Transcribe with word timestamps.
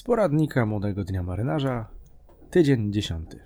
Z 0.00 0.02
poradnika 0.02 0.66
Młodego 0.66 1.04
Dnia 1.04 1.22
Marynarza, 1.22 1.88
tydzień 2.50 2.92
dziesiąty. 2.92 3.40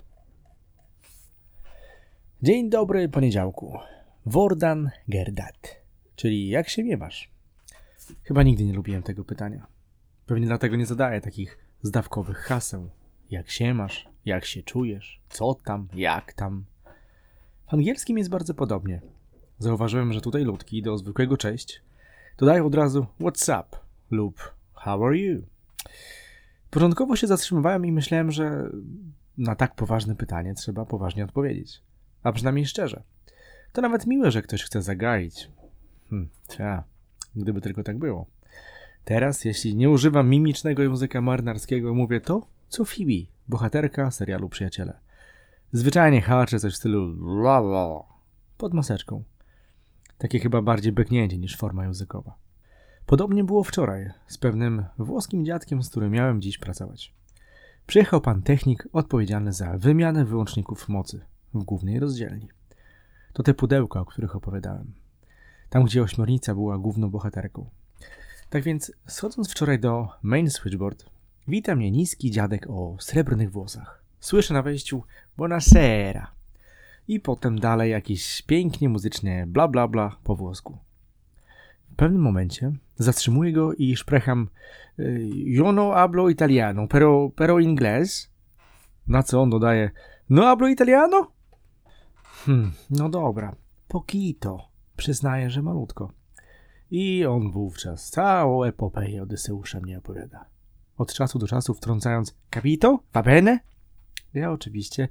Dzień 2.42 2.70
dobry, 2.70 3.08
poniedziałku. 3.08 3.78
Wordan 4.26 4.90
Gerdat, 5.08 5.82
czyli 6.16 6.48
jak 6.48 6.68
się 6.68 6.84
miewasz? 6.84 7.30
Chyba 8.22 8.42
nigdy 8.42 8.64
nie 8.64 8.72
lubiłem 8.72 9.02
tego 9.02 9.24
pytania. 9.24 9.66
Pewnie 10.26 10.46
dlatego 10.46 10.76
nie 10.76 10.86
zadaję 10.86 11.20
takich 11.20 11.58
zdawkowych 11.82 12.36
haseł. 12.36 12.90
Jak 13.30 13.50
się 13.50 13.74
masz? 13.74 14.08
Jak 14.24 14.44
się 14.44 14.62
czujesz? 14.62 15.20
Co 15.28 15.54
tam? 15.54 15.88
Jak 15.94 16.32
tam? 16.32 16.64
W 17.70 17.74
angielskim 17.74 18.18
jest 18.18 18.30
bardzo 18.30 18.54
podobnie. 18.54 19.00
Zauważyłem, 19.58 20.12
że 20.12 20.20
tutaj 20.20 20.44
ludki 20.44 20.82
do 20.82 20.98
zwykłego 20.98 21.36
cześć 21.36 21.82
dodają 22.38 22.66
od 22.66 22.74
razu 22.74 23.06
what's 23.20 23.60
up 23.60 23.76
lub 24.10 24.54
how 24.74 25.06
are 25.06 25.18
you. 25.18 25.42
Początkowo 26.74 27.16
się 27.16 27.26
zatrzymywałem 27.26 27.86
i 27.86 27.92
myślałem, 27.92 28.30
że 28.30 28.70
na 29.38 29.54
tak 29.54 29.74
poważne 29.74 30.16
pytanie 30.16 30.54
trzeba 30.54 30.84
poważnie 30.84 31.24
odpowiedzieć. 31.24 31.82
A 32.22 32.32
przynajmniej 32.32 32.66
szczerze. 32.66 33.02
To 33.72 33.82
nawet 33.82 34.06
miłe, 34.06 34.30
że 34.30 34.42
ktoś 34.42 34.62
chce 34.62 34.82
zagaić. 34.82 35.50
Hm, 36.10 36.28
gdyby 37.36 37.60
tylko 37.60 37.82
tak 37.82 37.98
było. 37.98 38.26
Teraz, 39.04 39.44
jeśli 39.44 39.76
nie 39.76 39.90
używam 39.90 40.28
mimicznego 40.28 40.82
języka 40.82 41.20
marynarskiego, 41.20 41.94
mówię 41.94 42.20
to, 42.20 42.46
co 42.68 42.84
Phoebe, 42.84 43.30
bohaterka 43.48 44.10
serialu 44.10 44.48
Przyjaciele. 44.48 44.98
Zwyczajnie 45.72 46.20
haczę 46.20 46.60
coś 46.60 46.72
w 46.72 46.76
stylu 46.76 47.16
pod 48.58 48.74
maseczką. 48.74 49.22
Takie 50.18 50.38
chyba 50.38 50.62
bardziej 50.62 50.92
beknięcie 50.92 51.38
niż 51.38 51.56
forma 51.56 51.84
językowa. 51.84 52.43
Podobnie 53.06 53.44
było 53.44 53.64
wczoraj 53.64 54.10
z 54.26 54.38
pewnym 54.38 54.84
włoskim 54.98 55.44
dziadkiem, 55.44 55.82
z 55.82 55.90
którym 55.90 56.12
miałem 56.12 56.40
dziś 56.40 56.58
pracować. 56.58 57.14
Przyjechał 57.86 58.20
pan 58.20 58.42
technik 58.42 58.88
odpowiedzialny 58.92 59.52
za 59.52 59.78
wymianę 59.78 60.24
wyłączników 60.24 60.88
mocy 60.88 61.20
w 61.54 61.64
głównej 61.64 62.00
rozdzielni. 62.00 62.48
To 63.32 63.42
te 63.42 63.54
pudełka, 63.54 64.00
o 64.00 64.04
których 64.04 64.36
opowiadałem. 64.36 64.92
Tam, 65.70 65.84
gdzie 65.84 66.02
ośmiornica 66.02 66.54
była 66.54 66.78
główną 66.78 67.10
bohaterką. 67.10 67.70
Tak 68.50 68.62
więc, 68.62 68.92
schodząc 69.06 69.50
wczoraj 69.50 69.78
do 69.78 70.08
main 70.22 70.50
switchboard, 70.50 71.06
wita 71.48 71.76
mnie 71.76 71.90
niski 71.90 72.30
dziadek 72.30 72.66
o 72.70 72.96
srebrnych 73.00 73.50
włosach. 73.52 74.04
Słyszę 74.20 74.54
na 74.54 74.62
wejściu 74.62 75.02
Buonasera. 75.36 76.32
I 77.08 77.20
potem 77.20 77.60
dalej 77.60 77.90
jakieś 77.90 78.42
pięknie 78.42 78.88
muzycznie 78.88 79.44
bla 79.48 79.68
bla 79.68 79.88
bla 79.88 80.16
po 80.24 80.36
włosku. 80.36 80.78
W 81.94 81.96
pewnym 81.96 82.22
momencie 82.22 82.72
zatrzymuję 82.96 83.52
go 83.52 83.72
i 83.72 83.96
szprecham 83.96 84.48
Yo 85.44 85.72
no 85.72 85.92
hablo 85.92 86.28
italiano, 86.28 86.88
pero, 86.88 87.30
pero 87.36 87.60
inglés. 87.60 88.30
Na 89.06 89.22
co 89.22 89.42
on 89.42 89.50
dodaje 89.50 89.90
No 90.28 90.42
hablo 90.42 90.68
italiano? 90.68 91.32
Hmm, 92.24 92.72
no 92.90 93.08
dobra, 93.08 93.54
poquito. 93.88 94.68
Przyznaję, 94.96 95.50
że 95.50 95.62
malutko. 95.62 96.12
I 96.90 97.26
on 97.26 97.50
wówczas 97.50 98.10
całą 98.10 98.64
epopeję 98.64 99.22
Odyseusza 99.22 99.80
mnie 99.80 99.98
opowiada. 99.98 100.44
Od 100.96 101.14
czasu 101.14 101.38
do 101.38 101.46
czasu 101.46 101.74
wtrącając 101.74 102.34
Capito? 102.54 102.98
Va 103.12 103.22
bene? 103.22 103.60
Ja 104.34 104.52
oczywiście 104.52 105.08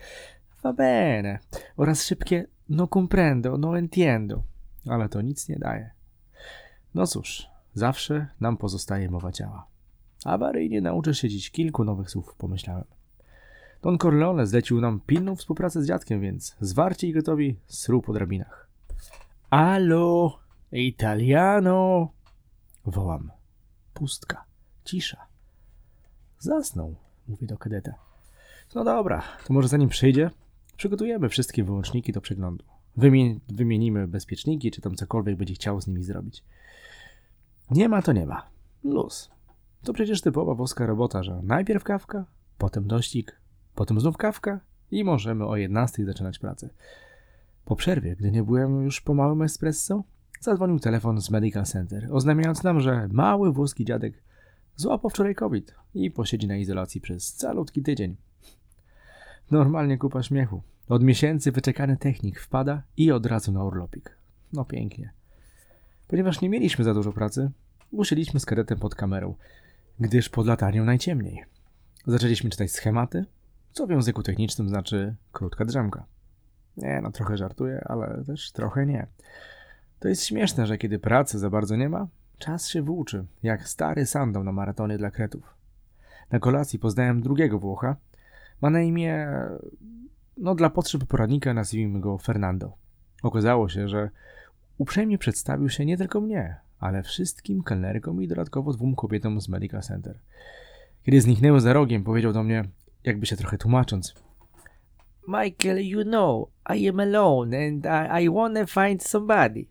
Va 0.63 0.73
bene. 0.73 1.39
Oraz 1.77 2.05
szybkie 2.05 2.45
no 2.69 2.87
comprendo, 2.87 3.57
no 3.57 3.77
entiendo. 3.77 4.43
Ale 4.89 5.09
to 5.09 5.21
nic 5.21 5.49
nie 5.49 5.59
daje. 5.59 6.02
No 6.93 7.07
cóż, 7.07 7.47
zawsze 7.73 8.27
nam 8.39 8.57
pozostaje 8.57 9.09
mowa 9.09 9.31
ciała. 9.31 9.67
Awaryjnie 10.25 10.81
nauczę 10.81 11.13
się 11.15 11.29
dziś 11.29 11.51
kilku 11.51 11.83
nowych 11.83 12.09
słów, 12.09 12.35
pomyślałem. 12.37 12.85
Don 13.81 13.97
Corleone 13.97 14.47
zlecił 14.47 14.81
nam 14.81 14.99
pilną 14.99 15.35
współpracę 15.35 15.81
z 15.81 15.87
dziadkiem, 15.87 16.21
więc 16.21 16.55
zwarci 16.61 17.07
i 17.07 17.13
gotowi 17.13 17.59
sru 17.67 18.01
po 18.01 18.13
drabinach. 18.13 18.69
Allo, 19.49 20.39
italiano! 20.71 22.09
Wołam. 22.85 23.31
Pustka, 23.93 24.45
cisza. 24.85 25.27
Zasnął, 26.39 26.95
mówi 27.27 27.47
do 27.47 27.57
kadeta. 27.57 27.93
No 28.75 28.83
dobra, 28.83 29.23
to 29.47 29.53
może 29.53 29.67
zanim 29.67 29.89
przyjdzie, 29.89 30.29
przygotujemy 30.77 31.29
wszystkie 31.29 31.63
wyłączniki 31.63 32.11
do 32.11 32.21
przeglądu. 32.21 32.65
Wymie 32.97 33.39
wymienimy 33.49 34.07
bezpieczniki, 34.07 34.71
czy 34.71 34.81
tam 34.81 34.95
cokolwiek 34.95 35.37
będzie 35.37 35.53
chciał 35.53 35.81
z 35.81 35.87
nimi 35.87 36.03
zrobić. 36.03 36.43
Nie 37.71 37.89
ma 37.89 38.01
to 38.01 38.13
nie 38.13 38.25
ma. 38.25 38.49
Luz. 38.83 39.31
To 39.83 39.93
przecież 39.93 40.21
typowa 40.21 40.53
włoska 40.53 40.85
robota, 40.85 41.23
że 41.23 41.41
najpierw 41.43 41.83
kawka, 41.83 42.25
potem 42.57 42.87
dościg, 42.87 43.39
potem 43.75 43.99
znów 43.99 44.17
kawka 44.17 44.59
i 44.91 45.03
możemy 45.03 45.45
o 45.45 45.55
11 45.55 46.05
zaczynać 46.05 46.39
pracę. 46.39 46.69
Po 47.65 47.75
przerwie, 47.75 48.15
gdy 48.15 48.31
nie 48.31 48.43
byłem 48.43 48.83
już 48.83 49.01
po 49.01 49.13
małym 49.13 49.41
espresso, 49.41 50.03
zadzwonił 50.39 50.79
telefon 50.79 51.21
z 51.21 51.29
Medical 51.29 51.65
Center, 51.65 52.07
oznajmiając 52.11 52.63
nam, 52.63 52.79
że 52.79 53.07
mały 53.11 53.53
włoski 53.53 53.85
dziadek 53.85 54.23
złapał 54.75 55.09
wczoraj 55.09 55.35
COVID 55.35 55.75
i 55.93 56.11
posiedzi 56.11 56.47
na 56.47 56.57
izolacji 56.57 57.01
przez 57.01 57.33
calutki 57.33 57.83
tydzień. 57.83 58.15
Normalnie 59.51 59.97
kupa 59.97 60.23
śmiechu. 60.23 60.61
Od 60.93 61.03
miesięcy 61.03 61.51
wyczekany 61.51 61.97
technik 61.97 62.39
wpada 62.39 62.83
i 62.97 63.11
od 63.11 63.25
razu 63.25 63.51
na 63.51 63.63
urlopik. 63.63 64.17
No 64.53 64.65
pięknie. 64.65 65.11
Ponieważ 66.07 66.41
nie 66.41 66.49
mieliśmy 66.49 66.83
za 66.83 66.93
dużo 66.93 67.13
pracy, 67.13 67.51
usiedliśmy 67.91 68.39
z 68.39 68.45
kadetem 68.45 68.79
pod 68.79 68.95
kamerą, 68.95 69.35
gdyż 69.99 70.29
pod 70.29 70.47
latarnią 70.47 70.85
najciemniej. 70.85 71.43
Zaczęliśmy 72.07 72.49
czytać 72.49 72.71
schematy, 72.71 73.25
co 73.71 73.87
w 73.87 73.89
języku 73.89 74.23
technicznym 74.23 74.69
znaczy 74.69 75.15
krótka 75.31 75.65
drzemka. 75.65 76.05
Nie, 76.77 76.99
no 77.03 77.11
trochę 77.11 77.37
żartuję, 77.37 77.83
ale 77.85 78.23
też 78.25 78.51
trochę 78.51 78.85
nie. 78.85 79.07
To 79.99 80.07
jest 80.07 80.25
śmieszne, 80.25 80.67
że 80.67 80.77
kiedy 80.77 80.99
pracy 80.99 81.39
za 81.39 81.49
bardzo 81.49 81.75
nie 81.75 81.89
ma, 81.89 82.07
czas 82.37 82.67
się 82.67 82.81
włóczy, 82.81 83.25
jak 83.43 83.67
stary 83.67 84.05
sandał 84.05 84.43
na 84.43 84.51
maratonie 84.51 84.97
dla 84.97 85.11
kretów. 85.11 85.55
Na 86.31 86.39
kolacji 86.39 86.79
poznałem 86.79 87.21
drugiego 87.21 87.59
Włocha. 87.59 87.95
Ma 88.61 88.69
na 88.69 88.81
imię, 88.81 89.27
no 90.37 90.55
dla 90.55 90.69
potrzeb 90.69 91.05
poradnika 91.05 91.53
nazwijmy 91.53 91.99
go 91.99 92.17
Fernando. 92.17 92.73
Okazało 93.23 93.69
się, 93.69 93.87
że 93.87 94.09
uprzejmie 94.77 95.17
przedstawił 95.17 95.69
się 95.69 95.85
nie 95.85 95.97
tylko 95.97 96.21
mnie, 96.21 96.55
ale 96.79 97.03
wszystkim 97.03 97.63
kelnerkom 97.63 98.23
i 98.23 98.27
dodatkowo 98.27 98.73
dwóm 98.73 98.95
kobietom 98.95 99.41
z 99.41 99.49
Medical 99.49 99.81
Center. 99.81 100.19
Kiedy 101.03 101.21
zniknęły 101.21 101.61
za 101.61 101.73
rogiem, 101.73 102.03
powiedział 102.03 102.33
do 102.33 102.43
mnie, 102.43 102.63
jakby 103.03 103.25
się 103.25 103.37
trochę 103.37 103.57
tłumacząc. 103.57 104.15
Michael, 105.27 105.87
you 105.87 106.03
know, 106.03 106.49
I 106.75 106.89
am 106.89 106.99
alone 106.99 107.67
and 107.67 107.85
I, 107.85 108.23
I 108.23 108.29
wanna 108.29 108.65
find 108.65 109.03
somebody. 109.03 109.65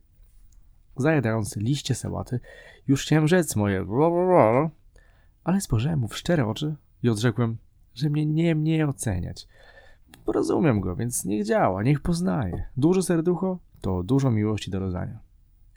Zajadając 0.96 1.56
liście 1.56 1.94
sałaty, 1.94 2.40
już 2.88 3.02
chciałem 3.02 3.28
rzec 3.28 3.56
moje, 3.56 3.86
ale 5.44 5.60
spojrzałem 5.60 5.98
mu 5.98 6.08
w 6.08 6.16
szczere 6.16 6.46
oczy 6.46 6.74
i 7.02 7.08
odrzekłem, 7.08 7.56
że 7.94 8.10
mnie 8.10 8.26
nie 8.26 8.54
mnie 8.54 8.88
oceniać. 8.88 9.48
Porozumiem 10.24 10.80
go, 10.80 10.96
więc 10.96 11.24
niech 11.24 11.44
działa, 11.44 11.82
niech 11.82 12.00
poznaje. 12.00 12.64
Dużo 12.76 13.02
serducho 13.02 13.58
to 13.80 14.02
dużo 14.02 14.30
miłości 14.30 14.70
do 14.70 14.78
rozdania. 14.78 15.18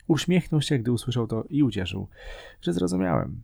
Uśmiechnął 0.08 0.60
się, 0.60 0.78
gdy 0.78 0.92
usłyszał 0.92 1.26
to 1.26 1.44
i 1.48 1.62
ucieszył, 1.62 2.08
że 2.62 2.72
zrozumiałem. 2.72 3.42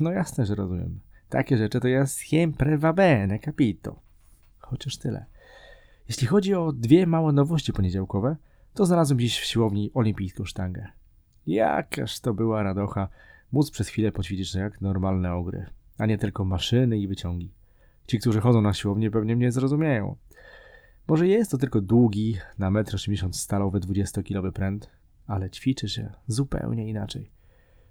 No 0.00 0.12
jasne, 0.12 0.46
że 0.46 0.54
rozumiem. 0.54 1.00
Takie 1.28 1.58
rzeczy 1.58 1.80
to 1.80 1.88
ja 1.88 2.06
siempre 2.06 2.78
va 2.78 2.92
bene, 2.92 3.38
capito. 3.38 4.00
Chociaż 4.58 4.96
tyle. 4.96 5.24
Jeśli 6.08 6.26
chodzi 6.26 6.54
o 6.54 6.72
dwie 6.72 7.06
małe 7.06 7.32
nowości 7.32 7.72
poniedziałkowe, 7.72 8.36
to 8.74 8.86
znalazłem 8.86 9.18
dziś 9.18 9.40
w 9.40 9.44
siłowni 9.44 9.90
olimpijską 9.94 10.44
sztangę. 10.44 10.88
Jakaż 11.46 12.20
to 12.20 12.34
była 12.34 12.62
radocha 12.62 13.08
móc 13.52 13.70
przez 13.70 13.88
chwilę 13.88 14.12
poćwiczyć 14.12 14.54
jak 14.54 14.80
normalne 14.80 15.34
ogry, 15.34 15.66
a 15.98 16.06
nie 16.06 16.18
tylko 16.18 16.44
maszyny 16.44 16.98
i 16.98 17.08
wyciągi. 17.08 17.52
Ci, 18.06 18.18
którzy 18.18 18.40
chodzą 18.40 18.60
na 18.60 18.72
siłownię 18.72 19.10
pewnie 19.10 19.36
mnie 19.36 19.52
zrozumieją. 19.52 20.16
Może 21.08 21.28
jest 21.28 21.50
to 21.50 21.58
tylko 21.58 21.80
długi, 21.80 22.36
na 22.58 22.70
1,80 22.70 23.24
m 23.24 23.32
stalowy 23.32 23.80
20-kilowy 23.80 24.52
pręt, 24.52 24.90
ale 25.26 25.50
ćwiczy 25.50 25.88
się 25.88 26.12
zupełnie 26.26 26.88
inaczej. 26.88 27.30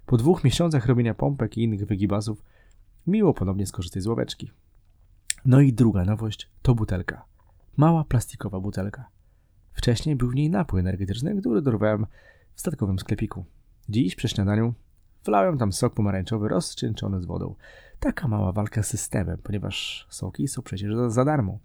Po 0.05 0.17
dwóch 0.17 0.43
miesiącach 0.43 0.85
robienia 0.85 1.13
pompek 1.13 1.57
i 1.57 1.63
innych 1.63 1.85
wygibasów 1.85 2.43
miło 3.07 3.33
ponownie 3.33 3.65
skorzystać 3.65 4.03
z 4.03 4.07
ławeczki. 4.07 4.51
No 5.45 5.61
i 5.61 5.73
druga 5.73 6.05
nowość 6.05 6.49
to 6.61 6.75
butelka. 6.75 7.25
Mała 7.77 8.03
plastikowa 8.03 8.59
butelka. 8.59 9.09
Wcześniej 9.73 10.15
był 10.15 10.29
w 10.29 10.35
niej 10.35 10.49
napój 10.49 10.79
energetyczny, 10.79 11.41
który 11.41 11.61
dorwałem 11.61 12.05
w 12.53 12.59
statkowym 12.59 12.99
sklepiku. 12.99 13.45
Dziś 13.89 14.15
przy 14.15 14.27
śniadaniu 14.27 14.73
wlałem 15.25 15.57
tam 15.57 15.73
sok 15.73 15.93
pomarańczowy 15.93 16.47
rozcieńczony 16.47 17.21
z 17.21 17.25
wodą. 17.25 17.55
Taka 17.99 18.27
mała 18.27 18.51
walka 18.51 18.83
z 18.83 18.87
systemem, 18.87 19.37
ponieważ 19.43 20.07
soki 20.09 20.47
są 20.47 20.61
przecież 20.61 20.95
za, 20.95 21.09
za 21.09 21.25
darmo. 21.25 21.59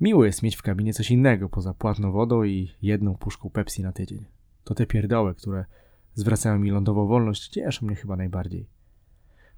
Miło 0.00 0.24
jest 0.24 0.42
mieć 0.42 0.56
w 0.56 0.62
kabinie 0.62 0.94
coś 0.94 1.10
innego 1.10 1.48
poza 1.48 1.74
płatną 1.74 2.12
wodą 2.12 2.44
i 2.44 2.72
jedną 2.82 3.14
puszką 3.14 3.50
Pepsi 3.50 3.82
na 3.82 3.92
tydzień. 3.92 4.24
To 4.64 4.74
te 4.74 4.86
pierdoły, 4.86 5.34
które 5.34 5.64
zwracają 6.14 6.58
mi 6.58 6.70
lądową 6.70 7.06
wolność, 7.06 7.48
cieszą 7.48 7.86
mnie 7.86 7.96
chyba 7.96 8.16
najbardziej. 8.16 8.68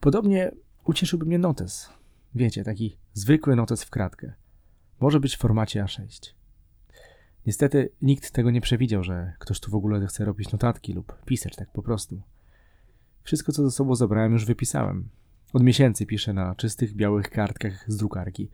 Podobnie 0.00 0.50
ucieszyłby 0.84 1.26
mnie 1.26 1.38
notes. 1.38 1.90
Wiecie, 2.34 2.64
taki 2.64 2.96
zwykły 3.12 3.56
notes 3.56 3.84
w 3.84 3.90
kratkę. 3.90 4.32
Może 5.00 5.20
być 5.20 5.36
w 5.36 5.38
formacie 5.38 5.84
A6. 5.84 6.34
Niestety 7.46 7.92
nikt 8.02 8.30
tego 8.30 8.50
nie 8.50 8.60
przewidział, 8.60 9.04
że 9.04 9.32
ktoś 9.38 9.60
tu 9.60 9.70
w 9.70 9.74
ogóle 9.74 10.06
chce 10.06 10.24
robić 10.24 10.52
notatki 10.52 10.92
lub 10.92 11.24
pisać 11.24 11.56
tak 11.56 11.72
po 11.72 11.82
prostu. 11.82 12.22
Wszystko, 13.22 13.52
co 13.52 13.64
ze 13.64 13.70
sobą 13.70 13.94
zabrałem, 13.94 14.32
już 14.32 14.44
wypisałem. 14.44 15.08
Od 15.52 15.62
miesięcy 15.62 16.06
piszę 16.06 16.32
na 16.32 16.54
czystych, 16.54 16.94
białych 16.94 17.30
kartkach 17.30 17.84
z 17.86 17.96
drukarki. 17.96 18.50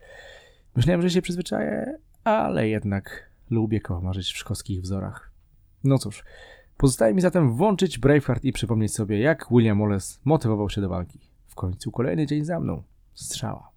Myślałem, 0.77 1.01
że 1.01 1.09
się 1.09 1.21
przyzwyczaję, 1.21 1.97
ale 2.23 2.67
jednak 2.67 3.29
lubię 3.49 3.81
komarzyć 3.81 4.33
w 4.33 4.37
szkockich 4.37 4.81
wzorach. 4.81 5.31
No 5.83 5.97
cóż, 5.97 6.23
pozostaje 6.77 7.13
mi 7.13 7.21
zatem 7.21 7.53
włączyć 7.53 7.97
Braveheart 7.97 8.43
i 8.43 8.51
przypomnieć 8.51 8.93
sobie, 8.93 9.19
jak 9.19 9.47
William 9.51 9.79
Wallace 9.79 10.19
motywował 10.25 10.69
się 10.69 10.81
do 10.81 10.89
walki. 10.89 11.19
W 11.47 11.55
końcu 11.55 11.91
kolejny 11.91 12.25
dzień 12.25 12.45
za 12.45 12.59
mną. 12.59 12.83
Strzała. 13.13 13.69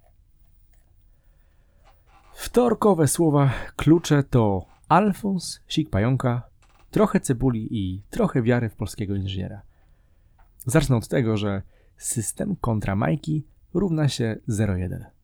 Wtorkowe 2.32 3.08
słowa 3.08 3.52
klucze 3.76 4.22
to 4.22 4.66
Alfons, 4.88 5.60
sik 5.68 5.90
pająka, 5.90 6.42
trochę 6.90 7.20
cebuli 7.20 7.68
i 7.70 8.02
trochę 8.10 8.42
wiary 8.42 8.68
w 8.68 8.76
polskiego 8.76 9.14
inżyniera. 9.14 9.62
Zacznę 10.66 10.96
od 10.96 11.08
tego, 11.08 11.36
że 11.36 11.62
system 11.96 12.56
kontra 12.56 12.96
Majki 12.96 13.44
równa 13.74 14.08
się 14.08 14.36
0,1. 14.48 15.19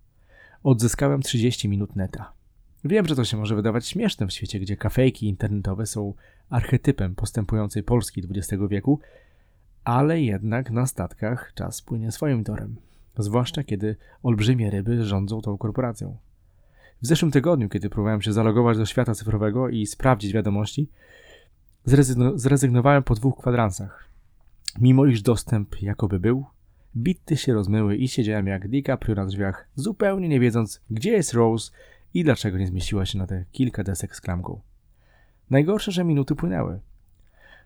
Odzyskałem 0.66 1.22
30 1.22 1.68
minut 1.68 1.96
neta. 1.96 2.32
Wiem, 2.84 3.06
że 3.06 3.16
to 3.16 3.24
się 3.24 3.36
może 3.36 3.56
wydawać 3.56 3.86
śmieszne 3.86 4.26
w 4.26 4.32
świecie, 4.32 4.60
gdzie 4.60 4.76
kafejki 4.76 5.28
internetowe 5.28 5.86
są 5.86 6.14
archetypem 6.50 7.14
postępującej 7.14 7.82
Polski 7.82 8.22
XX 8.30 8.62
wieku, 8.68 9.00
ale 9.84 10.20
jednak 10.20 10.70
na 10.70 10.86
statkach 10.86 11.52
czas 11.54 11.82
płynie 11.82 12.12
swoim 12.12 12.44
torem, 12.44 12.76
zwłaszcza 13.18 13.64
kiedy 13.64 13.96
olbrzymie 14.22 14.70
ryby 14.70 15.04
rządzą 15.04 15.40
tą 15.40 15.58
korporacją. 15.58 16.16
W 17.02 17.06
zeszłym 17.06 17.30
tygodniu, 17.30 17.68
kiedy 17.68 17.90
próbowałem 17.90 18.22
się 18.22 18.32
zalogować 18.32 18.78
do 18.78 18.86
świata 18.86 19.14
cyfrowego 19.14 19.68
i 19.68 19.86
sprawdzić 19.86 20.32
wiadomości, 20.32 20.90
zrezygnowałem 22.34 23.02
po 23.02 23.14
dwóch 23.14 23.38
kwadransach. 23.38 24.08
Mimo 24.78 25.06
iż 25.06 25.22
dostęp 25.22 25.82
jakoby 25.82 26.20
był, 26.20 26.46
bity 26.96 27.36
się 27.36 27.54
rozmyły 27.54 27.96
i 27.96 28.08
siedziałem 28.08 28.46
jak 28.46 28.68
DiCaprio 28.68 29.14
na 29.14 29.26
drzwiach, 29.26 29.68
zupełnie 29.74 30.28
nie 30.28 30.40
wiedząc, 30.40 30.80
gdzie 30.90 31.12
jest 31.12 31.32
Rose 31.32 31.72
i 32.14 32.24
dlaczego 32.24 32.58
nie 32.58 32.66
zmieściła 32.66 33.06
się 33.06 33.18
na 33.18 33.26
te 33.26 33.44
kilka 33.52 33.84
desek 33.84 34.16
z 34.16 34.20
klamką. 34.20 34.60
Najgorsze, 35.50 35.92
że 35.92 36.04
minuty 36.04 36.34
płynęły. 36.34 36.80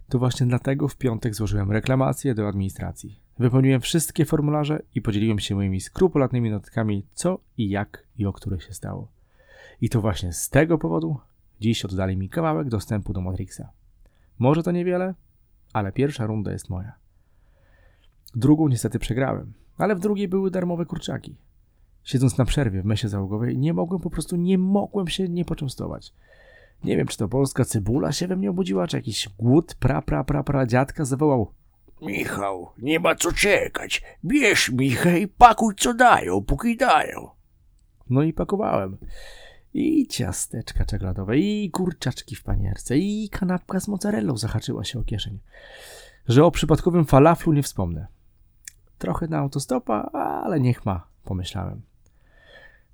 To 0.08 0.18
właśnie 0.18 0.46
dlatego 0.46 0.88
w 0.88 0.96
piątek 0.96 1.34
złożyłem 1.34 1.72
reklamację 1.72 2.34
do 2.34 2.48
administracji. 2.48 3.20
Wypełniłem 3.38 3.80
wszystkie 3.80 4.24
formularze 4.24 4.82
i 4.94 5.02
podzieliłem 5.02 5.38
się 5.38 5.54
moimi 5.54 5.80
skrupulatnymi 5.80 6.50
notatkami, 6.50 7.06
co 7.14 7.40
i 7.58 7.68
jak 7.68 8.06
i 8.18 8.26
o 8.26 8.32
które 8.32 8.60
się 8.60 8.72
stało. 8.72 9.08
I 9.80 9.88
to 9.88 10.00
właśnie 10.00 10.32
z 10.32 10.48
tego 10.48 10.78
powodu 10.78 11.20
dziś 11.60 11.84
oddali 11.84 12.16
mi 12.16 12.28
kawałek 12.28 12.68
dostępu 12.68 13.12
do 13.12 13.20
Matrixa. 13.20 13.70
Może 14.38 14.62
to 14.62 14.70
niewiele, 14.70 15.14
ale 15.72 15.92
pierwsza 15.92 16.26
runda 16.26 16.52
jest 16.52 16.70
moja. 16.70 16.92
Drugą 18.34 18.68
niestety 18.68 18.98
przegrałem, 18.98 19.52
ale 19.78 19.94
w 19.94 20.00
drugiej 20.00 20.28
były 20.28 20.50
darmowe 20.50 20.86
kurczaki. 20.86 21.36
Siedząc 22.04 22.38
na 22.38 22.44
przerwie 22.44 22.82
w 22.82 22.84
mesie 22.84 23.08
załogowej, 23.08 23.58
nie 23.58 23.74
mogłem 23.74 24.00
po 24.00 24.10
prostu, 24.10 24.36
nie 24.36 24.58
mogłem 24.58 25.08
się 25.08 25.28
nie 25.28 25.44
poczęstować. 25.44 26.12
Nie 26.84 26.96
wiem, 26.96 27.06
czy 27.06 27.18
to 27.18 27.28
polska 27.28 27.64
cebula 27.64 28.12
się 28.12 28.26
we 28.26 28.36
mnie 28.36 28.50
obudziła, 28.50 28.86
czy 28.86 28.96
jakiś 28.96 29.28
głód 29.38 29.74
pra, 29.74 30.02
pra, 30.02 30.24
pra, 30.24 30.42
pra 30.42 30.66
dziadka 30.66 31.04
zawołał 31.04 31.52
Michał, 32.02 32.70
nie 32.78 33.00
ma 33.00 33.14
co 33.14 33.32
czekać. 33.32 34.02
Bierz 34.24 34.70
Michał 34.70 35.12
i 35.12 35.28
pakuj 35.28 35.74
co 35.74 35.94
dają, 35.94 36.42
póki 36.42 36.76
dają. 36.76 37.28
No 38.10 38.22
i 38.22 38.32
pakowałem. 38.32 38.96
I 39.74 40.06
ciasteczka 40.06 40.84
czekoladowe, 40.84 41.38
i 41.38 41.70
kurczaczki 41.70 42.36
w 42.36 42.42
panierce, 42.42 42.98
i 42.98 43.28
kanapka 43.28 43.80
z 43.80 43.88
mozzarellą 43.88 44.36
zahaczyła 44.36 44.84
się 44.84 44.98
o 44.98 45.04
kieszeń. 45.04 45.38
Że 46.28 46.44
o 46.44 46.50
przypadkowym 46.50 47.04
falaflu 47.04 47.52
nie 47.52 47.62
wspomnę. 47.62 48.06
Trochę 49.00 49.28
na 49.28 49.38
autostopa, 49.38 50.10
ale 50.44 50.60
niech 50.60 50.86
ma, 50.86 51.06
pomyślałem. 51.24 51.80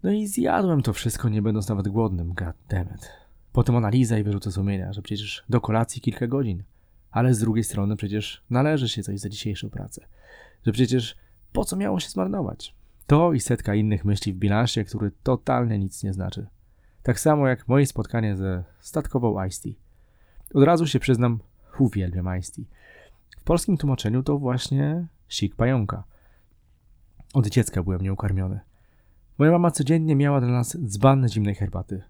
No 0.03 0.11
i 0.13 0.27
zjadłem 0.27 0.83
to 0.83 0.93
wszystko, 0.93 1.29
nie 1.29 1.43
będąc 1.43 1.69
nawet 1.69 1.89
głodnym, 1.89 2.33
goddammit. 2.33 3.13
Potem 3.53 3.77
analiza 3.77 4.19
i 4.19 4.23
wyrzucę 4.23 4.53
sumienia, 4.53 4.93
że 4.93 5.03
przecież 5.03 5.45
do 5.49 5.61
kolacji 5.61 6.03
kilka 6.03 6.27
godzin. 6.27 6.63
Ale 7.11 7.35
z 7.35 7.39
drugiej 7.39 7.65
strony 7.65 7.97
przecież 7.97 8.43
należy 8.51 8.89
się 8.89 9.03
coś 9.03 9.21
za 9.21 9.29
dzisiejszą 9.29 9.71
pracę. 9.71 10.07
Że 10.67 10.73
przecież 10.73 11.17
po 11.53 11.65
co 11.65 11.77
miało 11.77 12.01
się 12.01 12.09
zmarnować? 12.09 12.75
To 13.07 13.33
i 13.33 13.41
setka 13.41 13.75
innych 13.75 14.05
myśli 14.05 14.33
w 14.33 14.37
bilansie, 14.37 14.85
który 14.85 15.11
totalnie 15.23 15.79
nic 15.79 16.03
nie 16.03 16.13
znaczy. 16.13 16.47
Tak 17.03 17.21
samo 17.21 17.49
jak 17.49 17.69
moje 17.69 17.87
spotkanie 17.87 18.37
ze 18.37 18.65
statkową 18.81 19.45
Ice 19.45 19.69
Od 20.55 20.65
razu 20.65 20.87
się 20.87 21.01
przyznam, 21.01 21.39
uwielbiam 21.79 22.39
Ice 22.39 22.63
W 23.39 23.45
polskim 23.45 23.77
tłumaczeniu 23.77 24.23
to 24.23 24.39
właśnie 24.39 25.07
sik 25.29 25.57
pająka. 25.57 26.05
Od 27.35 27.47
dziecka 27.47 27.83
byłem 27.83 28.01
nią 28.01 28.17
karmiony. 28.17 28.61
Moja 29.39 29.51
mama 29.53 29.71
codziennie 29.71 30.17
miała 30.17 30.41
dla 30.41 30.51
nas 30.51 30.77
dzban 30.77 31.29
zimnej 31.29 31.55
herbaty. 31.55 32.03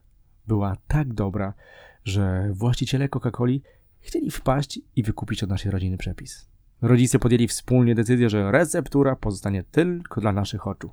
Była 0.47 0.77
tak 0.89 1.15
dobra, 1.15 1.55
że 2.05 2.51
właściciele 2.53 3.09
Coca-Coli 3.09 3.61
chcieli 4.01 4.31
wpaść 4.31 4.81
i 4.97 5.03
wykupić 5.03 5.43
od 5.43 5.51
naszej 5.51 5.71
rodziny 5.71 5.97
przepis. 5.97 6.49
Rodzice 6.83 7.19
podjęli 7.19 7.49
wspólnie 7.49 7.95
decyzję, 7.95 8.31
że 8.31 8.53
receptura 8.53 9.17
pozostanie 9.17 9.63
tylko 9.63 10.21
dla 10.21 10.33
naszych 10.33 10.67
oczu. 10.67 10.91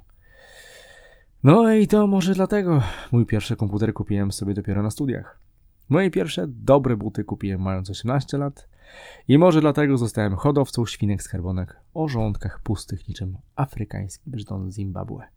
No 1.44 1.74
i 1.74 1.88
to 1.88 2.08
może 2.08 2.34
dlatego 2.34 2.82
mój 3.12 3.26
pierwszy 3.26 3.56
komputer 3.56 3.94
kupiłem 3.94 4.32
sobie 4.32 4.54
dopiero 4.54 4.84
na 4.84 4.90
studiach. 4.90 5.40
Moje 5.90 6.12
pierwsze 6.12 6.46
dobre 6.48 6.98
buty 6.98 7.24
kupiłem 7.24 7.62
mając 7.62 7.90
18 7.90 8.38
lat 8.38 8.68
i 9.28 9.38
może 9.38 9.62
dlatego 9.62 9.98
zostałem 9.98 10.36
hodowcą 10.36 10.86
świnek 10.86 11.24
skarbonek 11.24 11.80
o 11.94 12.08
żołądkach 12.08 12.60
pustych 12.60 13.08
niczym 13.08 13.38
afrykański 13.56 14.30
brzdon 14.30 14.72
Zimbabwe. 14.72 15.28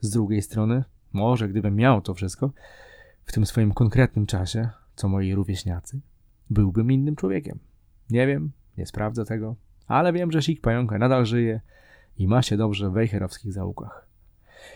Z 0.00 0.10
drugiej 0.10 0.42
strony, 0.42 0.84
może 1.12 1.48
gdybym 1.48 1.76
miał 1.76 2.02
to 2.02 2.14
wszystko, 2.14 2.50
w 3.24 3.32
tym 3.32 3.46
swoim 3.46 3.72
konkretnym 3.72 4.26
czasie, 4.26 4.70
co 4.96 5.08
moi 5.08 5.34
rówieśniacy, 5.34 6.00
byłbym 6.50 6.92
innym 6.92 7.16
człowiekiem. 7.16 7.58
Nie 8.10 8.26
wiem, 8.26 8.52
nie 8.78 8.86
sprawdzę 8.86 9.24
tego, 9.24 9.56
ale 9.86 10.12
wiem, 10.12 10.32
że 10.32 10.42
Sik 10.42 10.60
Pająka 10.60 10.98
nadal 10.98 11.26
żyje 11.26 11.60
i 12.18 12.28
ma 12.28 12.42
się 12.42 12.56
dobrze 12.56 12.90
w 12.90 12.92
wejherowskich 12.92 13.52
zaułkach. 13.52 14.06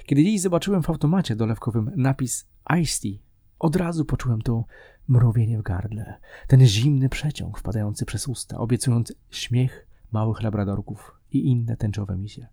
Kiedy 0.07 0.25
dziś 0.25 0.41
zobaczyłem 0.41 0.83
w 0.83 0.91
automacie 0.91 1.37
dolewkowym 1.37 1.91
napis 1.97 2.49
Ice 2.81 3.01
Tea, 3.03 3.19
od 3.59 3.77
razu 3.77 4.05
poczułem 4.05 4.43
to 4.43 4.65
mrowienie 5.11 5.59
w 5.59 5.63
gardle, 5.63 6.19
ten 6.47 6.67
zimny 6.67 7.09
przeciąg 7.09 7.59
wpadający 7.59 8.07
przez 8.07 8.29
usta, 8.29 8.59
obiecując 8.59 9.13
śmiech 9.31 9.87
małych 10.13 10.43
labradorków 10.43 11.21
i 11.33 11.47
inne 11.47 11.77
tęczowe 11.77 12.17
misie. 12.17 12.47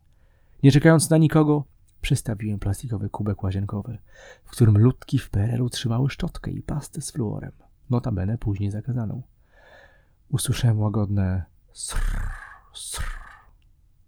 Nie 0.64 0.72
czekając 0.72 1.10
na 1.10 1.18
nikogo, 1.18 1.64
przystawiłem 2.02 2.60
plastikowy 2.60 3.10
kubek 3.10 3.44
łazienkowy, 3.44 3.98
w 4.44 4.52
którym 4.52 4.78
ludki 4.78 5.20
w 5.20 5.30
PRL-u 5.30 5.70
trzymały 5.70 6.10
szczotkę 6.10 6.52
i 6.52 6.62
pastę 6.62 7.02
z 7.02 7.12
fluorem, 7.12 7.52
notabene 7.90 8.38
później 8.38 8.72
zakazaną. 8.72 9.22
Usłyszałem 10.30 10.80
łagodne 10.80 11.44
srrr, 11.74 12.22
srrr. 12.74 13.18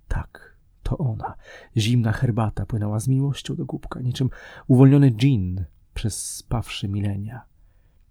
Tak, 0.07 0.55
to 0.83 0.97
ona. 0.97 1.35
Zimna 1.77 2.11
herbata 2.11 2.65
płynęła 2.65 2.99
z 2.99 3.07
miłością 3.07 3.55
do 3.55 3.65
kubka, 3.65 4.01
niczym 4.01 4.29
uwolniony 4.67 5.11
dżin 5.11 5.65
przez 5.93 6.35
spawszy 6.35 6.87
milenia. 6.87 7.48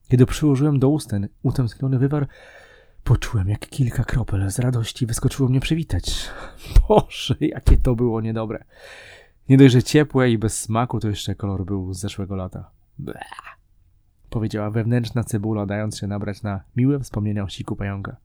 Kiedy 0.09 0.27
przyłożyłem 0.27 0.79
do 0.79 0.89
ust 0.89 1.11
ten 1.11 1.29
utęskniony 1.43 1.99
wywar, 1.99 2.27
poczułem, 3.05 3.49
jak 3.49 3.69
kilka 3.69 4.05
kropel 4.05 4.51
z 4.51 4.59
radości 4.59 5.07
wyskoczyło 5.07 5.49
mnie 5.49 5.61
przywitać. 5.61 6.31
Boże, 6.89 7.35
jakie 7.41 7.77
to 7.77 7.95
było 7.95 8.21
niedobre. 8.21 8.65
Nie 9.49 9.57
dość, 9.57 9.73
że 9.73 9.83
ciepłe 9.83 10.31
i 10.31 10.39
bez 10.39 10.61
smaku, 10.61 11.01
to 11.01 11.09
jeszcze 11.09 11.35
kolor 11.35 11.65
był 11.65 11.95
z 11.95 12.01
zeszłego 12.01 12.37
lata. 12.37 12.71
Bleh, 12.99 13.59
powiedziała 14.31 14.71
wewnętrzna 14.71 15.25
cebula, 15.25 15.67
dając 15.67 15.99
się 15.99 16.07
nabrać 16.07 16.43
na 16.43 16.61
miłe 16.77 17.01
wspomnienia 17.01 17.45
o 17.45 17.49
siku 17.49 17.77
pająka. 17.77 18.17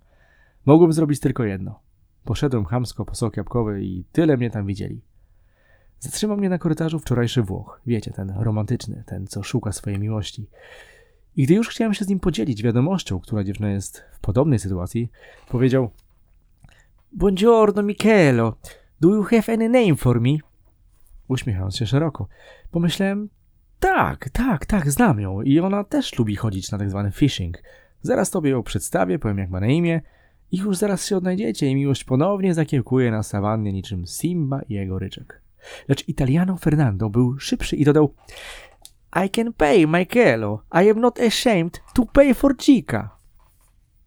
Mogłem 0.65 0.93
zrobić 0.93 1.19
tylko 1.19 1.43
jedno. 1.43 1.79
Poszedłem 2.23 2.65
chamsko 2.65 3.05
po 3.05 3.15
sok 3.15 3.37
jabłkowy 3.37 3.83
i 3.83 4.05
tyle 4.11 4.37
mnie 4.37 4.49
tam 4.49 4.65
widzieli. 4.65 5.01
Zatrzymał 5.99 6.37
mnie 6.37 6.49
na 6.49 6.57
korytarzu 6.57 6.99
wczorajszy 6.99 7.41
Włoch. 7.41 7.81
Wiecie, 7.85 8.11
ten 8.11 8.29
romantyczny, 8.29 9.03
ten, 9.05 9.27
co 9.27 9.43
szuka 9.43 9.71
swojej 9.71 9.99
miłości. 9.99 10.47
I 11.35 11.43
gdy 11.43 11.53
już 11.53 11.69
chciałem 11.69 11.93
się 11.93 12.05
z 12.05 12.07
nim 12.07 12.19
podzielić 12.19 12.63
wiadomością, 12.63 13.19
która 13.19 13.43
dziewczyna 13.43 13.69
jest 13.69 14.03
w 14.11 14.19
podobnej 14.19 14.59
sytuacji, 14.59 15.09
powiedział 15.49 15.89
Buongiorno, 17.11 17.83
Michelo. 17.83 18.57
Do 19.01 19.09
you 19.09 19.23
have 19.23 19.53
any 19.53 19.69
name 19.69 19.95
for 19.95 20.21
me? 20.21 20.37
Uśmiechając 21.27 21.75
się 21.75 21.85
szeroko. 21.85 22.27
Pomyślałem, 22.71 23.29
tak, 23.79 24.29
tak, 24.29 24.65
tak, 24.65 24.91
znam 24.91 25.19
ją 25.19 25.41
i 25.41 25.59
ona 25.59 25.83
też 25.83 26.19
lubi 26.19 26.35
chodzić 26.35 26.71
na 26.71 26.77
tak 26.77 26.89
zwany 26.89 27.11
fishing. 27.11 27.63
Zaraz 28.01 28.29
tobie 28.29 28.49
ją 28.49 28.63
przedstawię, 28.63 29.19
powiem 29.19 29.37
jak 29.37 29.49
ma 29.49 29.59
na 29.59 29.67
imię 29.67 30.01
i 30.51 30.57
już 30.57 30.77
zaraz 30.77 31.05
się 31.07 31.17
odnajdziecie 31.17 31.67
i 31.67 31.75
miłość 31.75 32.03
ponownie 32.03 32.53
zakiełkuje 32.53 33.11
na 33.11 33.23
sawannie 33.23 33.73
niczym 33.73 34.07
Simba 34.07 34.61
i 34.61 34.73
jego 34.73 34.99
ryczek. 34.99 35.41
Lecz 35.87 36.07
Italiano 36.07 36.57
Fernando 36.57 37.09
był 37.09 37.39
szybszy 37.39 37.75
i 37.75 37.85
dodał 37.85 38.13
I 39.15 39.29
can 39.29 39.53
pay, 39.53 39.87
Michaelo. 39.87 40.63
I 40.71 40.89
am 40.89 40.99
not 40.99 41.19
ashamed 41.19 41.81
to 41.93 42.05
pay 42.05 42.33
for 42.33 42.57
chica. 42.57 43.09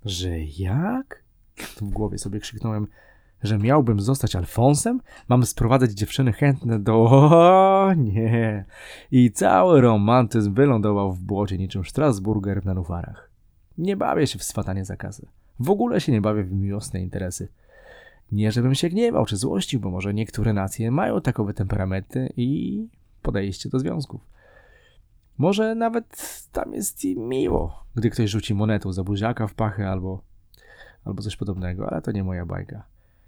Że 0.04 0.38
jak? 0.40 1.24
W 1.56 1.82
głowie 1.82 2.18
sobie 2.18 2.40
krzyknąłem, 2.40 2.86
że 3.42 3.58
miałbym 3.58 4.00
zostać 4.00 4.36
Alfonsem? 4.36 5.00
Mam 5.28 5.46
sprowadzać 5.46 5.90
dziewczyny 5.90 6.32
chętne 6.32 6.78
do... 6.78 7.04
O, 7.86 7.94
nie. 7.94 8.64
I 9.10 9.30
cały 9.30 9.80
romantyzm 9.80 10.54
wylądował 10.54 11.12
w 11.12 11.20
błocie 11.20 11.58
niczym 11.58 11.84
Strasburger 11.84 12.64
na 12.64 12.74
nuwarach. 12.74 13.30
Nie 13.78 13.96
bawię 13.96 14.26
się 14.26 14.38
w 14.38 14.44
swatanie 14.44 14.84
zakazy. 14.84 15.26
W 15.60 15.70
ogóle 15.70 16.00
się 16.00 16.12
nie 16.12 16.20
bawię 16.20 16.44
w 16.44 16.52
miłosne 16.52 17.00
interesy. 17.00 17.48
Nie, 18.32 18.52
żebym 18.52 18.74
się 18.74 18.88
gniewał 18.88 19.26
czy 19.26 19.36
złościł, 19.36 19.80
bo 19.80 19.90
może 19.90 20.14
niektóre 20.14 20.52
nacje 20.52 20.90
mają 20.90 21.20
takowe 21.20 21.54
temperamenty 21.54 22.32
i 22.36 22.88
podejście 23.22 23.68
do 23.68 23.78
związków. 23.78 24.35
Może 25.38 25.74
nawet 25.74 26.38
tam 26.52 26.72
jest 26.72 27.04
i 27.04 27.18
miło, 27.18 27.84
gdy 27.94 28.10
ktoś 28.10 28.30
rzuci 28.30 28.54
monetą 28.54 28.92
za 28.92 29.04
buziaka 29.04 29.46
w 29.46 29.54
pachę 29.54 29.90
albo, 29.90 30.22
albo 31.04 31.22
coś 31.22 31.36
podobnego, 31.36 31.90
ale 31.90 32.02
to 32.02 32.12
nie 32.12 32.24
moja 32.24 32.46
bajka. 32.46 32.84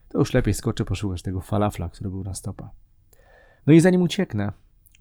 To 0.08 0.18
już 0.18 0.34
lepiej 0.34 0.54
skoczę 0.54 0.84
poszukać 0.84 1.22
tego 1.22 1.40
falafla, 1.40 1.88
który 1.88 2.10
był 2.10 2.24
na 2.24 2.34
stopa. 2.34 2.70
No 3.66 3.72
i 3.72 3.80
zanim 3.80 4.02
ucieknę, 4.02 4.52